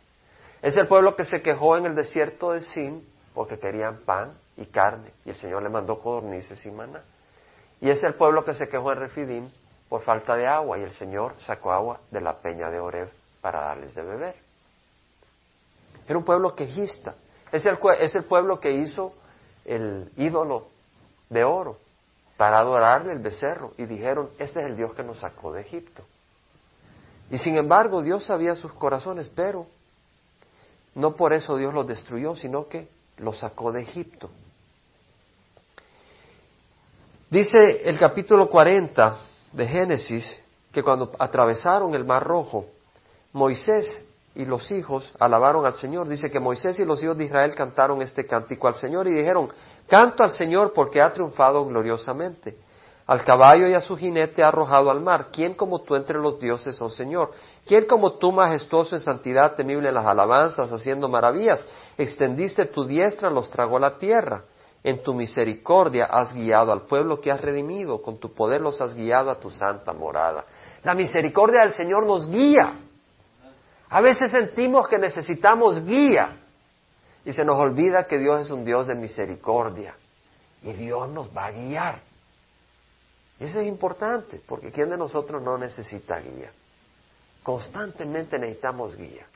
[0.62, 4.66] Es el pueblo que se quejó en el desierto de Sin porque querían pan y
[4.66, 7.04] carne y el Señor le mandó codornices y maná.
[7.82, 9.50] Y es el pueblo que se quejó en Refidim
[9.90, 13.62] por falta de agua y el Señor sacó agua de la peña de Oreb para
[13.62, 14.36] darles de beber.
[16.08, 17.16] Era un pueblo quejista.
[17.52, 19.14] Es el, es el pueblo que hizo
[19.66, 20.68] el ídolo
[21.30, 21.78] de oro
[22.38, 26.04] para adorarle el becerro y dijeron, este es el Dios que nos sacó de Egipto.
[27.30, 29.68] Y sin embargo Dios sabía sus corazones, pero
[30.94, 34.30] no por eso Dios los destruyó, sino que los sacó de Egipto.
[37.30, 39.18] Dice el capítulo 40
[39.54, 42.66] de Génesis que cuando atravesaron el Mar Rojo,
[43.34, 46.08] Moisés y los hijos alabaron al Señor.
[46.08, 49.50] Dice que Moisés y los hijos de Israel cantaron este cántico al Señor y dijeron,
[49.88, 52.58] canto al Señor porque ha triunfado gloriosamente.
[53.08, 55.28] Al caballo y a su jinete ha arrojado al mar.
[55.32, 57.32] ¿Quién como tú entre los dioses, oh Señor?
[57.66, 61.68] ¿Quién como tú, majestuoso en santidad, temible en las alabanzas, haciendo maravillas?
[61.98, 64.44] Extendiste tu diestra, los tragó la tierra.
[64.84, 68.94] En tu misericordia has guiado al pueblo que has redimido, con tu poder los has
[68.94, 70.46] guiado a tu santa morada.
[70.84, 72.82] La misericordia del Señor nos guía.
[73.90, 76.38] A veces sentimos que necesitamos guía
[77.26, 79.96] y se nos olvida que Dios es un Dios de misericordia
[80.62, 82.00] y Dios nos va a guiar.
[83.40, 86.52] Y eso es importante, porque ¿quién de nosotros no necesita guía?
[87.46, 89.28] Constantemente necesitamos guía.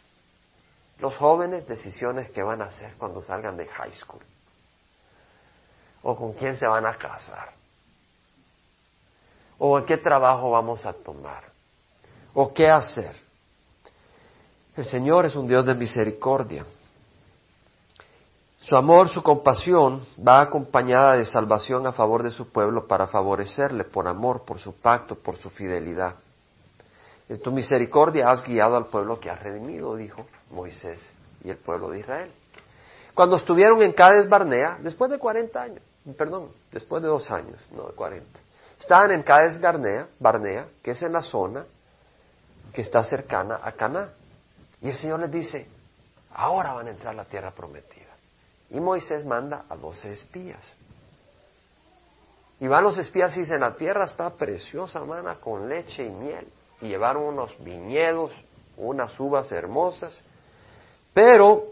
[0.98, 4.24] Los jóvenes, decisiones que van a hacer cuando salgan de high school
[6.02, 7.52] o con quién se van a casar,
[9.60, 11.44] o en qué trabajo vamos a tomar,
[12.34, 13.16] o qué hacer.
[14.76, 16.66] El Señor es un Dios de misericordia.
[18.62, 23.84] Su amor, su compasión va acompañada de salvación a favor de su pueblo para favorecerle
[23.84, 26.16] por amor, por su pacto, por su fidelidad.
[27.30, 31.08] En tu misericordia has guiado al pueblo que has redimido, dijo Moisés
[31.44, 32.32] y el pueblo de Israel.
[33.14, 35.84] Cuando estuvieron en Cades Barnea, después de 40 años,
[36.18, 38.40] perdón, después de dos años, no de 40,
[38.80, 41.66] estaban en Cades Barnea, Barnea, que es en la zona
[42.74, 44.10] que está cercana a Caná.
[44.82, 45.68] Y el Señor les dice,
[46.34, 48.16] ahora van a entrar a la tierra prometida.
[48.72, 50.76] Y Moisés manda a doce espías.
[52.60, 56.48] Y van los espías y dicen, la tierra está preciosa, mana, con leche y miel.
[56.82, 58.32] Y llevaron unos viñedos,
[58.78, 60.24] unas uvas hermosas.
[61.14, 61.64] Pero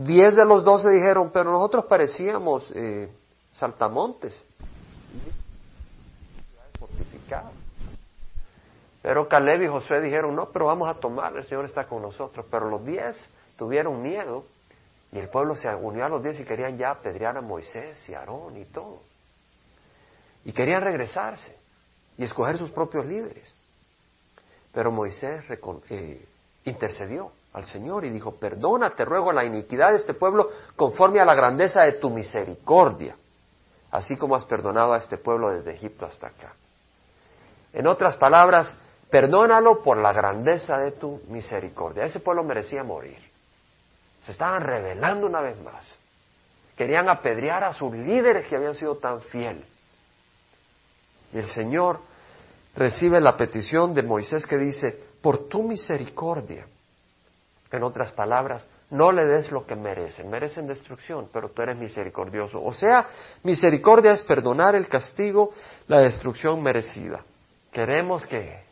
[0.00, 3.12] Diez de los doce dijeron, pero nosotros parecíamos eh,
[3.52, 4.42] saltamontes,
[9.02, 12.46] Pero Caleb y Josué dijeron, no, pero vamos a tomar, el Señor está con nosotros.
[12.50, 14.44] Pero los diez tuvieron miedo
[15.12, 18.14] y el pueblo se unió a los diez y querían ya apedrear a Moisés y
[18.14, 19.00] Aarón y todo.
[20.44, 21.58] Y querían regresarse
[22.16, 23.54] y escoger sus propios líderes.
[24.72, 26.26] Pero Moisés eh,
[26.64, 31.24] intercedió al Señor y dijo, perdona, te ruego la iniquidad de este pueblo conforme a
[31.24, 33.16] la grandeza de tu misericordia,
[33.90, 36.54] así como has perdonado a este pueblo desde Egipto hasta acá.
[37.72, 38.78] En otras palabras,
[39.10, 42.04] perdónalo por la grandeza de tu misericordia.
[42.04, 43.18] Ese pueblo merecía morir.
[44.22, 45.88] Se estaban rebelando una vez más.
[46.76, 49.66] Querían apedrear a sus líderes que habían sido tan fieles.
[51.32, 52.00] Y el Señor
[52.80, 56.66] recibe la petición de Moisés que dice, por tu misericordia,
[57.70, 60.30] en otras palabras, no le des lo que merecen.
[60.30, 62.64] Merecen destrucción, pero tú eres misericordioso.
[62.64, 63.06] O sea,
[63.42, 65.52] misericordia es perdonar el castigo,
[65.88, 67.22] la destrucción merecida.
[67.70, 68.64] Queremos que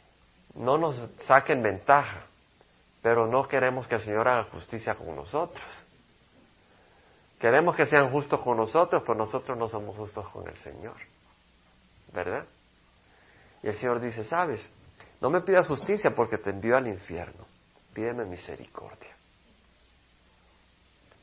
[0.55, 2.25] no nos saquen ventaja,
[3.03, 5.67] pero no queremos que el Señor haga justicia con nosotros.
[7.39, 10.97] Queremos que sean justos con nosotros, pero nosotros no somos justos con el Señor.
[12.15, 12.47] ¿Verdad?
[13.63, 14.69] Y el Señor dice, sabes,
[15.21, 17.47] no me pidas justicia porque te envío al infierno
[17.99, 19.17] pídeme misericordia.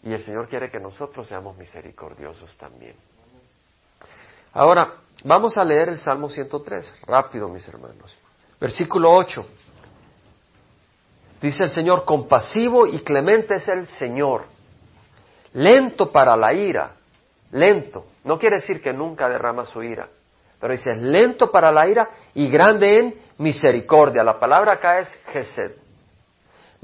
[0.04, 2.98] Y el Señor quiere que nosotros seamos misericordiosos también.
[4.52, 8.17] Ahora, vamos a leer el Salmo 103, rápido mis hermanos.
[8.60, 9.48] Versículo 8.
[11.41, 14.43] Dice el Señor, compasivo y clemente es el Señor,
[15.54, 16.93] lento para la ira,
[17.52, 18.06] lento.
[18.26, 20.10] No quiere decir que nunca derrama su ira,
[20.60, 24.24] pero dice, lento para la ira y grande en misericordia.
[24.24, 25.86] La palabra acá es Gesed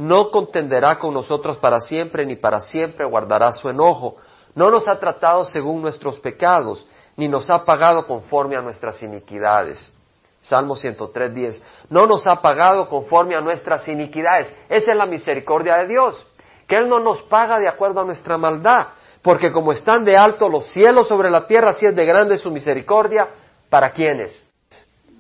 [0.02, 4.16] no contenderá con nosotros para siempre, ni para siempre guardará su enojo.
[4.56, 9.94] No nos ha tratado según nuestros pecados, ni nos ha pagado conforme a nuestras iniquidades.
[10.42, 14.52] Salmo 103, No nos ha pagado conforme a nuestras iniquidades.
[14.70, 16.28] Esa es la misericordia de Dios,
[16.66, 18.88] que Él no nos paga de acuerdo a nuestra maldad,
[19.22, 22.50] porque como están de alto los cielos sobre la tierra, así es de grande su
[22.50, 23.28] misericordia.
[23.72, 24.46] ¿Para quiénes?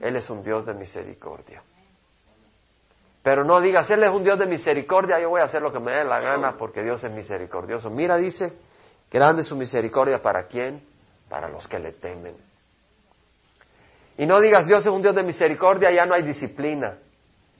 [0.01, 1.63] Él es un Dios de misericordia.
[3.23, 5.79] Pero no digas, Él es un Dios de misericordia, yo voy a hacer lo que
[5.79, 7.89] me dé la gana porque Dios es misericordioso.
[7.89, 8.51] Mira, dice,
[9.09, 10.85] grande su misericordia para quién?
[11.29, 12.35] Para los que le temen.
[14.17, 16.97] Y no digas Dios es un Dios de misericordia, ya no hay disciplina.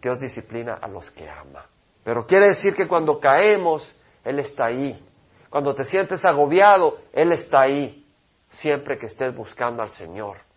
[0.02, 1.68] Dios disciplina a los que ama.
[2.04, 3.90] Pero quiere decir que cuando caemos,
[4.26, 5.02] Él está ahí.
[5.50, 8.06] Cuando te sientes agobiado, Él está ahí,
[8.50, 10.51] siempre que estés buscando al Señor.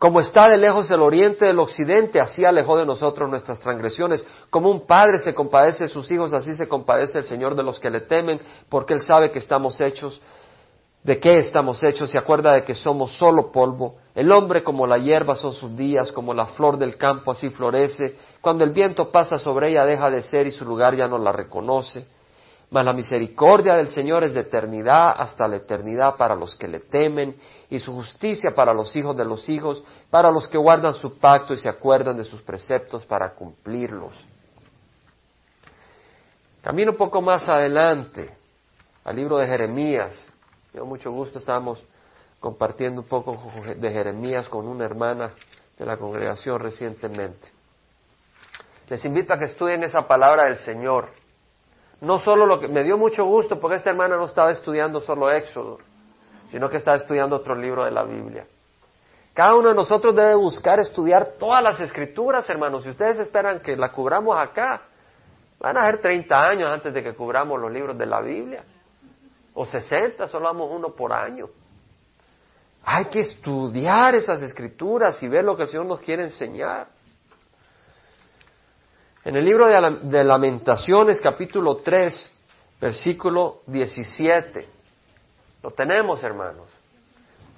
[0.00, 4.24] Como está de lejos el oriente del occidente, así alejó de nosotros nuestras transgresiones.
[4.48, 7.78] Como un padre se compadece de sus hijos, así se compadece el Señor de los
[7.78, 10.18] que le temen, porque Él sabe que estamos hechos,
[11.02, 13.96] de qué estamos hechos, se acuerda de que somos solo polvo.
[14.14, 18.16] El hombre como la hierba son sus días, como la flor del campo así florece.
[18.40, 21.30] Cuando el viento pasa sobre ella deja de ser y su lugar ya no la
[21.30, 22.06] reconoce.
[22.70, 26.80] Mas la misericordia del Señor es de eternidad hasta la eternidad para los que le
[26.80, 27.36] temen,
[27.68, 31.52] y su justicia para los hijos de los hijos, para los que guardan su pacto
[31.52, 34.14] y se acuerdan de sus preceptos para cumplirlos.
[36.62, 38.36] Camino un poco más adelante
[39.04, 40.26] al libro de Jeremías.
[40.76, 41.82] Con mucho gusto estábamos
[42.38, 43.36] compartiendo un poco
[43.76, 45.32] de Jeremías con una hermana
[45.78, 47.48] de la congregación recientemente.
[48.88, 51.19] Les invito a que estudien esa palabra del Señor
[52.00, 55.30] no solo lo que me dio mucho gusto porque esta hermana no estaba estudiando solo
[55.30, 55.78] Éxodo,
[56.48, 58.46] sino que estaba estudiando otro libro de la Biblia.
[59.34, 62.82] Cada uno de nosotros debe buscar estudiar todas las escrituras, hermanos.
[62.82, 64.82] Si ustedes esperan que la cubramos acá,
[65.60, 68.64] van a ser 30 años antes de que cubramos los libros de la Biblia.
[69.54, 71.48] O 60, solo vamos uno por año.
[72.84, 76.88] Hay que estudiar esas escrituras y ver lo que el Señor nos quiere enseñar.
[79.22, 82.38] En el libro de Lamentaciones, capítulo 3,
[82.80, 84.66] versículo 17,
[85.62, 86.66] lo tenemos, hermanos.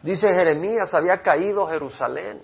[0.03, 2.43] Dice Jeremías, había caído Jerusalén.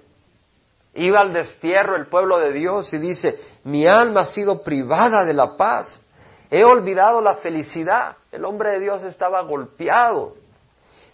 [0.95, 5.35] Iba al destierro el pueblo de Dios y dice, mi alma ha sido privada de
[5.35, 6.01] la paz.
[6.49, 8.17] He olvidado la felicidad.
[8.31, 10.35] El hombre de Dios estaba golpeado.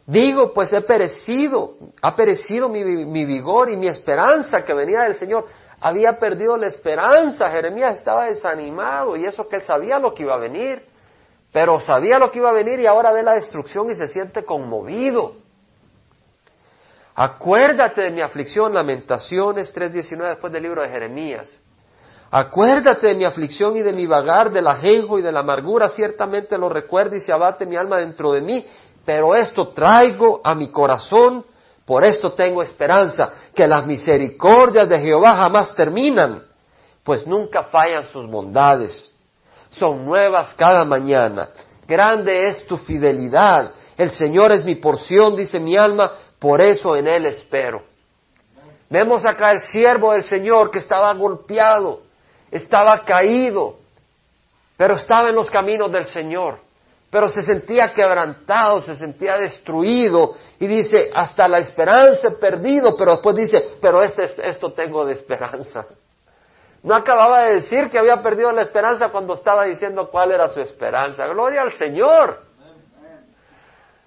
[0.07, 5.15] Digo, pues he perecido, ha perecido mi, mi vigor y mi esperanza que venía del
[5.15, 5.47] Señor
[5.85, 10.35] había perdido la esperanza, Jeremías estaba desanimado y eso que él sabía lo que iba
[10.35, 10.83] a venir,
[11.53, 14.47] pero sabía lo que iba a venir y ahora ve la destrucción y se siente
[14.47, 15.35] conmovido.
[17.15, 21.61] Acuérdate de mi aflicción, Lamentaciones 3.19 después del libro de Jeremías.
[22.31, 26.57] Acuérdate de mi aflicción y de mi vagar, del ajenjo y de la amargura, ciertamente
[26.57, 28.67] lo recuerdo y se abate mi alma dentro de mí,
[29.05, 31.45] pero esto traigo a mi corazón
[31.85, 36.43] por esto tengo esperanza, que las misericordias de Jehová jamás terminan,
[37.03, 39.13] pues nunca fallan sus bondades.
[39.69, 41.51] Son nuevas cada mañana.
[41.87, 43.73] Grande es tu fidelidad.
[43.99, 47.83] El Señor es mi porción, dice mi alma, por eso en Él espero.
[48.89, 52.03] Vemos acá el siervo del Señor que estaba golpeado,
[52.51, 53.77] estaba caído,
[54.77, 56.64] pero estaba en los caminos del Señor
[57.15, 63.13] pero se sentía quebrantado, se sentía destruido y dice, hasta la esperanza he perdido, pero
[63.13, 65.87] después dice, pero este, esto tengo de esperanza.
[66.83, 70.59] No acababa de decir que había perdido la esperanza cuando estaba diciendo cuál era su
[70.59, 71.25] esperanza.
[71.29, 72.41] Gloria al Señor.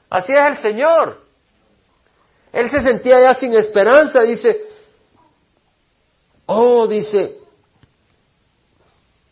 [0.10, 1.22] Así es el Señor.
[2.52, 4.68] Él se sentía ya sin esperanza, dice,
[6.46, 7.38] oh, dice,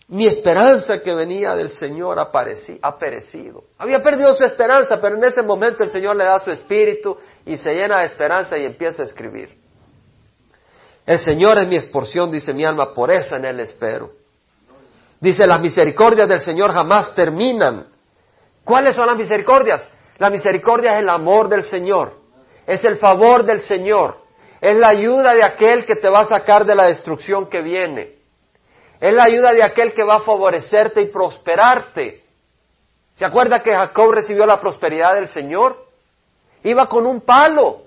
[0.07, 3.63] mi esperanza que venía del Señor ha, perecido.
[3.79, 7.57] Había perdido su esperanza, pero en ese momento el Señor le da su espíritu y
[7.57, 9.57] se llena de esperanza y empieza a escribir.
[11.07, 14.11] El Señor es mi exporción, dice mi alma, por eso en Él espero.
[15.19, 17.87] Dice, las misericordias del Señor jamás terminan.
[18.63, 19.87] ¿Cuáles son las misericordias?
[20.17, 22.13] La misericordia es el amor del Señor,
[22.65, 24.17] es el favor del Señor,
[24.61, 28.15] es la ayuda de aquel que te va a sacar de la destrucción que viene.
[28.99, 32.23] Es la ayuda de aquel que va a favorecerte y prosperarte.
[33.13, 35.85] ¿Se acuerda que Jacob recibió la prosperidad del Señor?
[36.63, 37.83] Iba con un palo,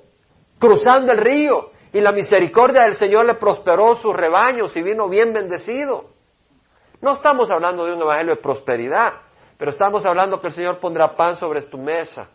[0.59, 5.33] cruzando el río, y la misericordia del Señor le prosperó sus rebaños y vino bien
[5.33, 6.11] bendecido.
[7.01, 9.15] No estamos hablando de un evangelio de prosperidad,
[9.57, 12.29] pero estamos hablando que el Señor pondrá pan sobre tu mesa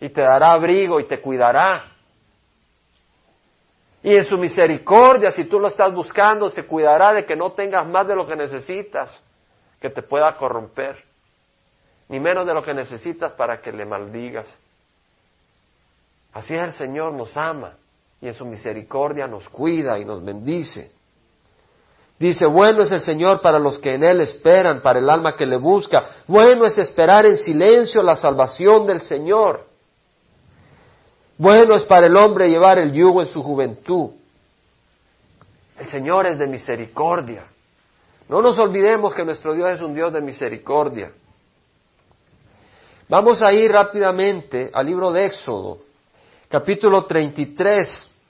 [0.00, 1.84] y te dará abrigo y te cuidará.
[4.02, 7.86] Y en su misericordia, si tú lo estás buscando, se cuidará de que no tengas
[7.86, 9.14] más de lo que necesitas,
[9.80, 10.96] que te pueda corromper,
[12.08, 14.58] ni menos de lo que necesitas para que le maldigas.
[16.32, 17.74] Así es el Señor, nos ama
[18.20, 20.90] y en su misericordia nos cuida y nos bendice.
[22.18, 25.44] Dice, bueno es el Señor para los que en Él esperan, para el alma que
[25.44, 26.22] le busca.
[26.28, 29.71] Bueno es esperar en silencio la salvación del Señor.
[31.42, 34.10] Bueno es para el hombre llevar el yugo en su juventud.
[35.76, 37.48] El Señor es de misericordia.
[38.28, 41.10] No nos olvidemos que nuestro Dios es un Dios de misericordia.
[43.08, 45.78] Vamos a ir rápidamente al libro de Éxodo,
[46.48, 48.20] capítulo 33,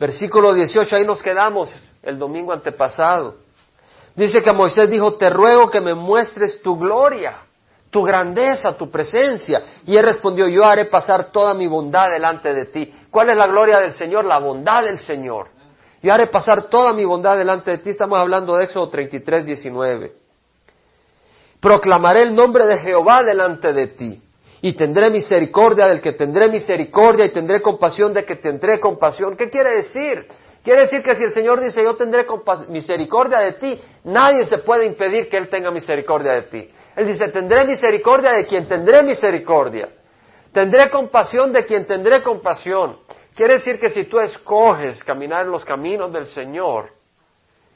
[0.00, 1.70] versículo 18, ahí nos quedamos
[2.02, 3.36] el domingo antepasado.
[4.16, 7.43] Dice que Moisés dijo, te ruego que me muestres tu gloria,
[7.94, 9.62] tu grandeza, tu presencia.
[9.86, 12.92] Y él respondió, yo haré pasar toda mi bondad delante de ti.
[13.08, 14.24] ¿Cuál es la gloria del Señor?
[14.24, 15.46] La bondad del Señor.
[16.02, 17.90] Yo haré pasar toda mi bondad delante de ti.
[17.90, 20.12] Estamos hablando de Éxodo 33, 19.
[21.60, 24.20] Proclamaré el nombre de Jehová delante de ti.
[24.60, 29.36] Y tendré misericordia del que tendré misericordia y tendré compasión de que tendré compasión.
[29.36, 30.26] ¿Qué quiere decir?
[30.64, 32.26] Quiere decir que si el Señor dice yo tendré
[32.70, 36.70] misericordia de ti, nadie se puede impedir que Él tenga misericordia de ti.
[36.96, 39.88] Él dice tendré misericordia de quien tendré misericordia.
[40.52, 42.98] Tendré compasión de quien tendré compasión.
[43.34, 46.92] Quiere decir que si tú escoges caminar en los caminos del Señor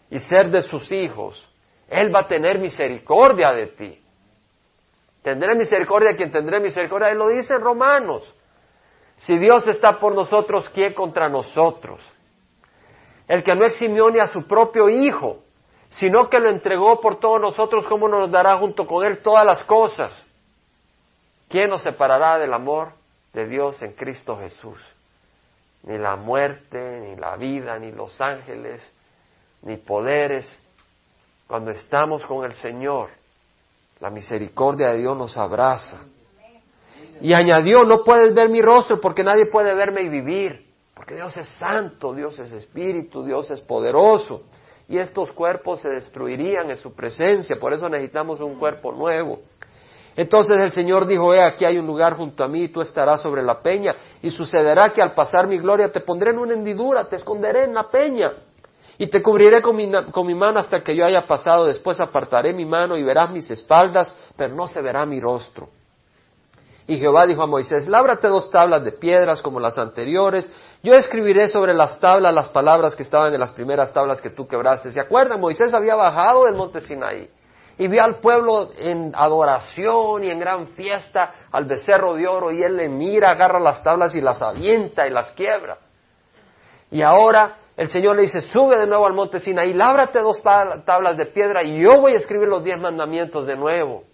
[0.09, 1.45] y ser de sus hijos,
[1.89, 4.05] Él va a tener misericordia de ti.
[5.23, 7.11] Tendré misericordia de quien tendré misericordia.
[7.11, 8.35] Él lo dice en Romanos.
[9.17, 12.01] Si Dios está por nosotros, ¿quién contra nosotros?
[13.27, 15.43] El que no eximió ni a su propio Hijo,
[15.89, 19.63] sino que lo entregó por todos nosotros, ¿cómo nos dará junto con Él todas las
[19.65, 20.25] cosas?
[21.49, 22.93] ¿Quién nos separará del amor
[23.33, 24.79] de Dios en Cristo Jesús?
[25.85, 28.83] ni la muerte, ni la vida, ni los ángeles,
[29.63, 30.49] ni poderes.
[31.47, 33.11] Cuando estamos con el Señor,
[34.01, 36.05] la misericordia de Dios nos abraza.
[37.21, 41.37] Y añadió, no puedes ver mi rostro porque nadie puede verme y vivir, porque Dios
[41.37, 44.45] es santo, Dios es espíritu, Dios es poderoso.
[44.89, 49.41] Y estos cuerpos se destruirían en su presencia, por eso necesitamos un cuerpo nuevo.
[50.17, 53.23] Entonces el Señor dijo, he aquí hay un lugar junto a mí y tú estarás
[53.23, 57.05] sobre la peña y sucederá que al pasar mi gloria te pondré en una hendidura,
[57.05, 58.33] te esconderé en la peña
[58.99, 62.97] y te cubriré con mi, mano hasta que yo haya pasado, después apartaré mi mano
[62.97, 65.69] y verás mis espaldas, pero no se verá mi rostro.
[66.89, 70.53] Y Jehová dijo a Moisés, lábrate dos tablas de piedras como las anteriores,
[70.83, 74.47] yo escribiré sobre las tablas las palabras que estaban en las primeras tablas que tú
[74.47, 74.93] quebraste.
[74.93, 75.41] ¿Se acuerdan?
[75.41, 77.29] Moisés había bajado del monte Sinaí
[77.79, 82.63] y vio al pueblo en adoración y en gran fiesta al becerro de oro y
[82.63, 85.79] él le mira, agarra las tablas y las avienta y las quiebra.
[86.91, 91.17] Y ahora el Señor le dice, sube de nuevo al monte Sinaí, lábrate dos tablas
[91.17, 94.05] de piedra y yo voy a escribir los diez mandamientos de nuevo.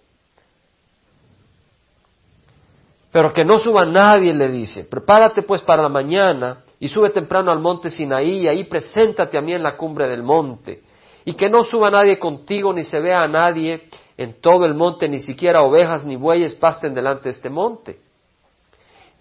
[3.15, 7.49] Pero que no suba nadie, le dice, prepárate pues para la mañana y sube temprano
[7.49, 10.83] al monte Sinaí y ahí preséntate a mí en la cumbre del monte
[11.23, 13.83] y que no suba nadie contigo, ni se vea a nadie
[14.17, 18.01] en todo el monte, ni siquiera ovejas ni bueyes pasten delante de este monte.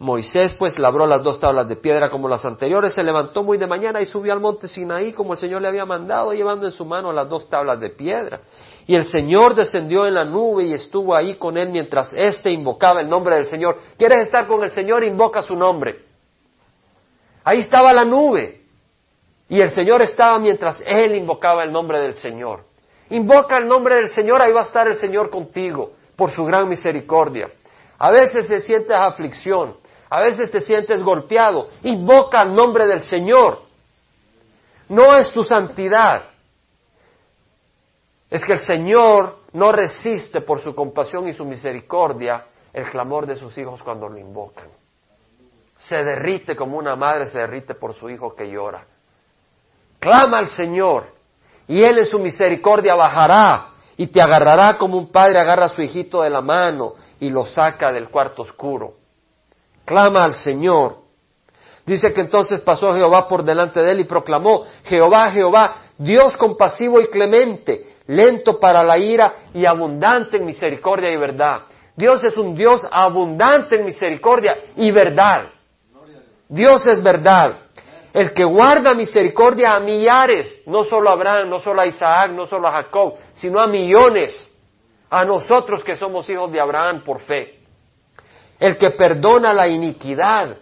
[0.01, 3.68] Moisés pues labró las dos tablas de piedra como las anteriores, se levantó muy de
[3.68, 6.84] mañana y subió al monte Sinaí como el Señor le había mandado, llevando en su
[6.84, 8.40] mano las dos tablas de piedra.
[8.87, 13.01] Y el Señor descendió en la nube y estuvo ahí con él mientras éste invocaba
[13.01, 13.78] el nombre del Señor.
[13.97, 15.05] ¿Quieres estar con el Señor?
[15.05, 16.03] Invoca su nombre.
[17.45, 18.62] Ahí estaba la nube.
[19.49, 22.64] Y el Señor estaba mientras él invocaba el nombre del Señor.
[23.11, 26.68] Invoca el nombre del Señor, ahí va a estar el Señor contigo, por su gran
[26.68, 27.51] misericordia.
[27.99, 29.76] A veces te sientes aflicción,
[30.09, 31.68] a veces te sientes golpeado.
[31.82, 33.61] Invoca el nombre del Señor.
[34.89, 36.24] No es tu santidad.
[38.31, 43.37] Es que el Señor no resiste por su compasión y su misericordia el clamor de
[43.37, 44.68] sus hijos cuando lo invocan.
[45.79, 48.85] Se derrite como una madre se derrite por su hijo que llora.
[49.99, 51.05] Clama al Señor
[51.66, 55.83] y Él en su misericordia bajará y te agarrará como un padre agarra a su
[55.83, 58.95] hijito de la mano y lo saca del cuarto oscuro.
[59.85, 60.99] Clama al Señor.
[61.87, 67.01] Dice que entonces pasó Jehová por delante de él y proclamó, Jehová, Jehová, Dios compasivo
[67.01, 71.62] y clemente, lento para la ira y abundante en misericordia y verdad.
[71.96, 75.46] Dios es un Dios abundante en misericordia y verdad.
[76.48, 77.59] Dios es verdad
[78.14, 82.46] el que guarda misericordia a millares, no solo a Abraham, no solo a Isaac, no
[82.46, 84.50] solo a Jacob, sino a millones,
[85.11, 87.59] a nosotros que somos hijos de Abraham por fe.
[88.61, 90.57] El que perdona la iniquidad.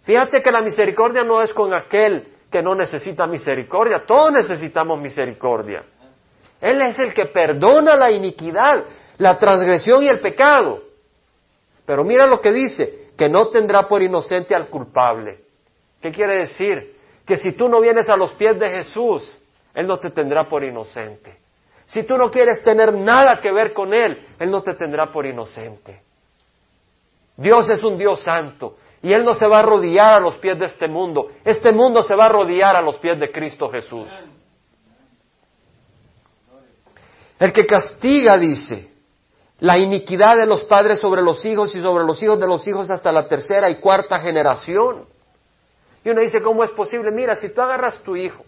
[0.00, 5.84] Fíjate que la misericordia no es con aquel que no necesita misericordia, todos necesitamos misericordia.
[6.60, 8.84] Él es el que perdona la iniquidad,
[9.18, 10.82] la transgresión y el pecado.
[11.86, 15.44] Pero mira lo que dice, que no tendrá por inocente al culpable.
[16.00, 16.96] ¿Qué quiere decir?
[17.26, 19.38] Que si tú no vienes a los pies de Jesús,
[19.74, 21.38] Él no te tendrá por inocente.
[21.84, 25.26] Si tú no quieres tener nada que ver con Él, Él no te tendrá por
[25.26, 26.02] inocente.
[27.36, 30.58] Dios es un Dios santo y Él no se va a arrodillar a los pies
[30.58, 31.28] de este mundo.
[31.44, 34.08] Este mundo se va a arrodillar a los pies de Cristo Jesús.
[37.40, 38.92] El que castiga, dice,
[39.60, 42.90] la iniquidad de los padres sobre los hijos y sobre los hijos de los hijos
[42.90, 45.06] hasta la tercera y cuarta generación.
[46.04, 47.10] Y uno dice, ¿cómo es posible?
[47.10, 48.44] Mira, si tú agarras tu hijo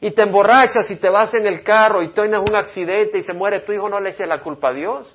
[0.00, 3.32] y te emborrachas y te vas en el carro y tienes un accidente y se
[3.32, 5.14] muere tu hijo, no le eches la culpa a Dios.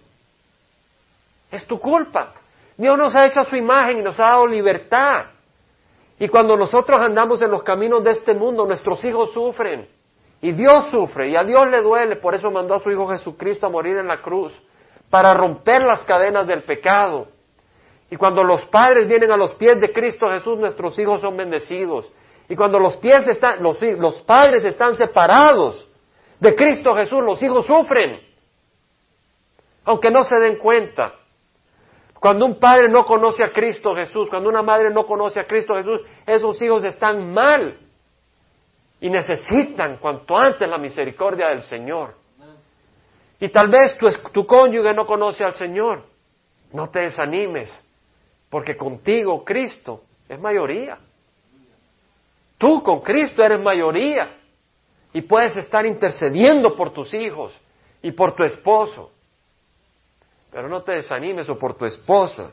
[1.52, 2.34] Es tu culpa.
[2.78, 5.26] Dios nos ha hecho a su imagen y nos ha dado libertad.
[6.18, 9.99] Y cuando nosotros andamos en los caminos de este mundo, nuestros hijos sufren.
[10.42, 12.16] Y Dios sufre y a Dios le duele.
[12.16, 14.58] Por eso mandó a su Hijo Jesucristo a morir en la cruz
[15.10, 17.28] para romper las cadenas del pecado.
[18.10, 22.12] Y cuando los padres vienen a los pies de Cristo Jesús, nuestros hijos son bendecidos.
[22.48, 25.88] Y cuando los pies están, los, padres están separados
[26.40, 28.20] de Cristo Jesús, los hijos sufren.
[29.86, 31.14] Aunque no se den cuenta.
[32.20, 35.76] Cuando un padre no conoce a Cristo Jesús, cuando una madre no conoce a Cristo
[35.76, 37.78] Jesús, esos hijos están mal
[39.02, 42.16] y necesitan cuanto antes la misericordia del Señor.
[43.40, 46.04] Y tal vez tu, tu cónyuge no conoce al Señor.
[46.74, 47.72] No te desanimes,
[48.50, 51.00] porque contigo Cristo es mayoría.
[52.58, 54.38] Tú con Cristo eres mayoría
[55.14, 57.54] y puedes estar intercediendo por tus hijos
[58.02, 59.12] y por tu esposo.
[60.52, 62.52] Pero no te desanimes o por tu esposa.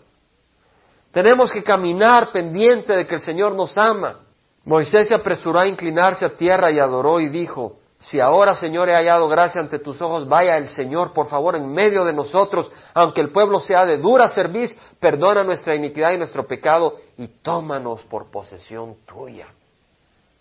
[1.11, 4.26] Tenemos que caminar pendiente de que el Señor nos ama.
[4.67, 8.95] Moisés se apresuró a inclinarse a tierra y adoró y dijo, si ahora, Señor, he
[8.95, 13.21] hallado gracia ante tus ojos, vaya el Señor, por favor, en medio de nosotros, aunque
[13.21, 18.29] el pueblo sea de dura cerviz, perdona nuestra iniquidad y nuestro pecado y tómanos por
[18.29, 19.47] posesión tuya.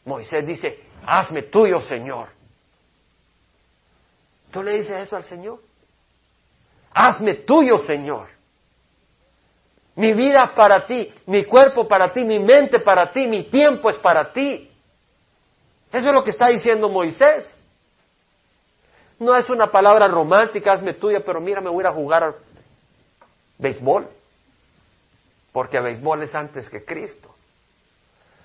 [0.05, 2.29] Moisés dice, hazme tuyo, Señor.
[4.51, 5.61] ¿Tú le dices eso al Señor?
[6.91, 8.34] Hazme tuyo, Señor.
[9.95, 13.97] Mi vida para ti, mi cuerpo para ti, mi mente para ti, mi tiempo es
[13.97, 14.69] para ti.
[15.91, 17.61] Eso es lo que está diciendo Moisés.
[19.17, 22.35] No es una palabra romántica, hazme tuya, pero mira, me voy a jugar a
[23.57, 24.09] béisbol.
[25.53, 27.33] Porque béisbol es antes que Cristo.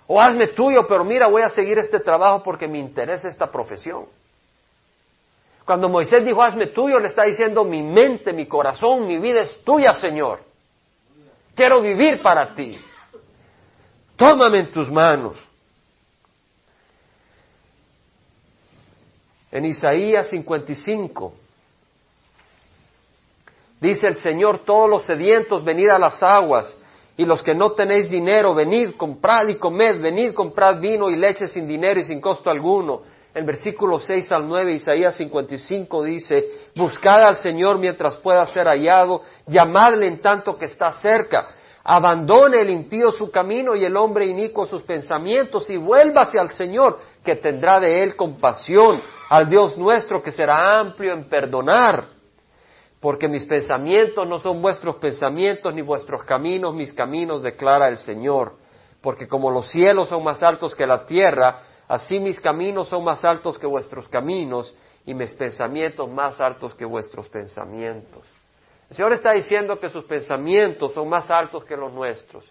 [0.06, 4.06] O hazme tuyo, pero mira, voy a seguir este trabajo porque me interesa esta profesión.
[5.64, 9.64] Cuando Moisés dijo, hazme tuyo, le está diciendo, mi mente, mi corazón, mi vida es
[9.64, 10.49] tuya, Señor.
[11.60, 12.80] Quiero vivir para ti.
[14.16, 15.46] Tómame en tus manos.
[19.52, 21.34] en Isaías 55.
[23.78, 26.78] Dice el Señor, todos los sedientos, venid a las aguas,
[27.18, 31.46] y los que no tenéis dinero, venid, comprad y comed, venid, comprad vino y leche
[31.46, 33.02] sin dinero y sin costo alguno.
[33.34, 39.22] En versículo 6 al 9, Isaías 55 dice, buscad al Señor mientras pueda ser hallado,
[39.46, 41.48] llamadle en tanto que está cerca.
[41.82, 46.98] Abandone el impío su camino y el hombre inicuo sus pensamientos y vuélvase al Señor,
[47.24, 49.00] que tendrá de él compasión
[49.30, 52.04] al Dios nuestro que será amplio en perdonar,
[53.00, 58.56] porque mis pensamientos no son vuestros pensamientos, ni vuestros caminos mis caminos, declara el Señor,
[59.00, 63.24] porque como los cielos son más altos que la tierra, así mis caminos son más
[63.24, 64.74] altos que vuestros caminos,
[65.06, 68.22] y mis pensamientos más altos que vuestros pensamientos.
[68.88, 72.44] El Señor está diciendo que sus pensamientos son más altos que los nuestros.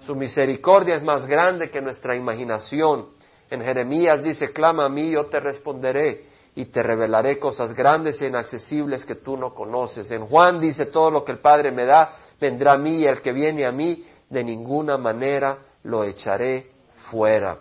[0.00, 3.08] Su misericordia es más grande que nuestra imaginación.
[3.50, 8.26] En Jeremías dice, clama a mí, yo te responderé y te revelaré cosas grandes e
[8.26, 10.10] inaccesibles que tú no conoces.
[10.10, 13.20] En Juan dice, todo lo que el Padre me da, vendrá a mí y el
[13.20, 16.70] que viene a mí, de ninguna manera lo echaré
[17.10, 17.58] fuera.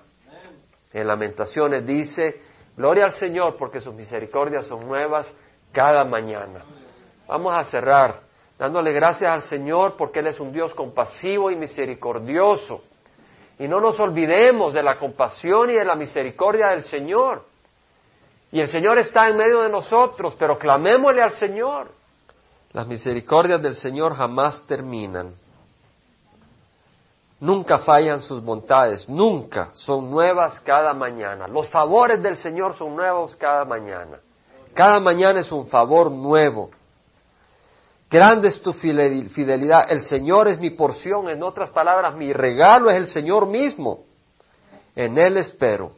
[0.93, 2.41] En Lamentaciones dice,
[2.75, 5.33] gloria al Señor porque sus misericordias son nuevas
[5.71, 6.63] cada mañana.
[7.27, 8.21] Vamos a cerrar
[8.57, 12.83] dándole gracias al Señor porque Él es un Dios compasivo y misericordioso.
[13.57, 17.45] Y no nos olvidemos de la compasión y de la misericordia del Señor.
[18.51, 21.91] Y el Señor está en medio de nosotros, pero clamémosle al Señor.
[22.73, 25.33] Las misericordias del Señor jamás terminan.
[27.41, 31.47] Nunca fallan sus bondades, nunca son nuevas cada mañana.
[31.47, 34.19] Los favores del Señor son nuevos cada mañana.
[34.75, 36.69] Cada mañana es un favor nuevo.
[38.11, 39.91] Grande es tu fidelidad.
[39.91, 41.29] El Señor es mi porción.
[41.29, 44.03] En otras palabras, mi regalo es el Señor mismo.
[44.95, 45.93] En Él espero.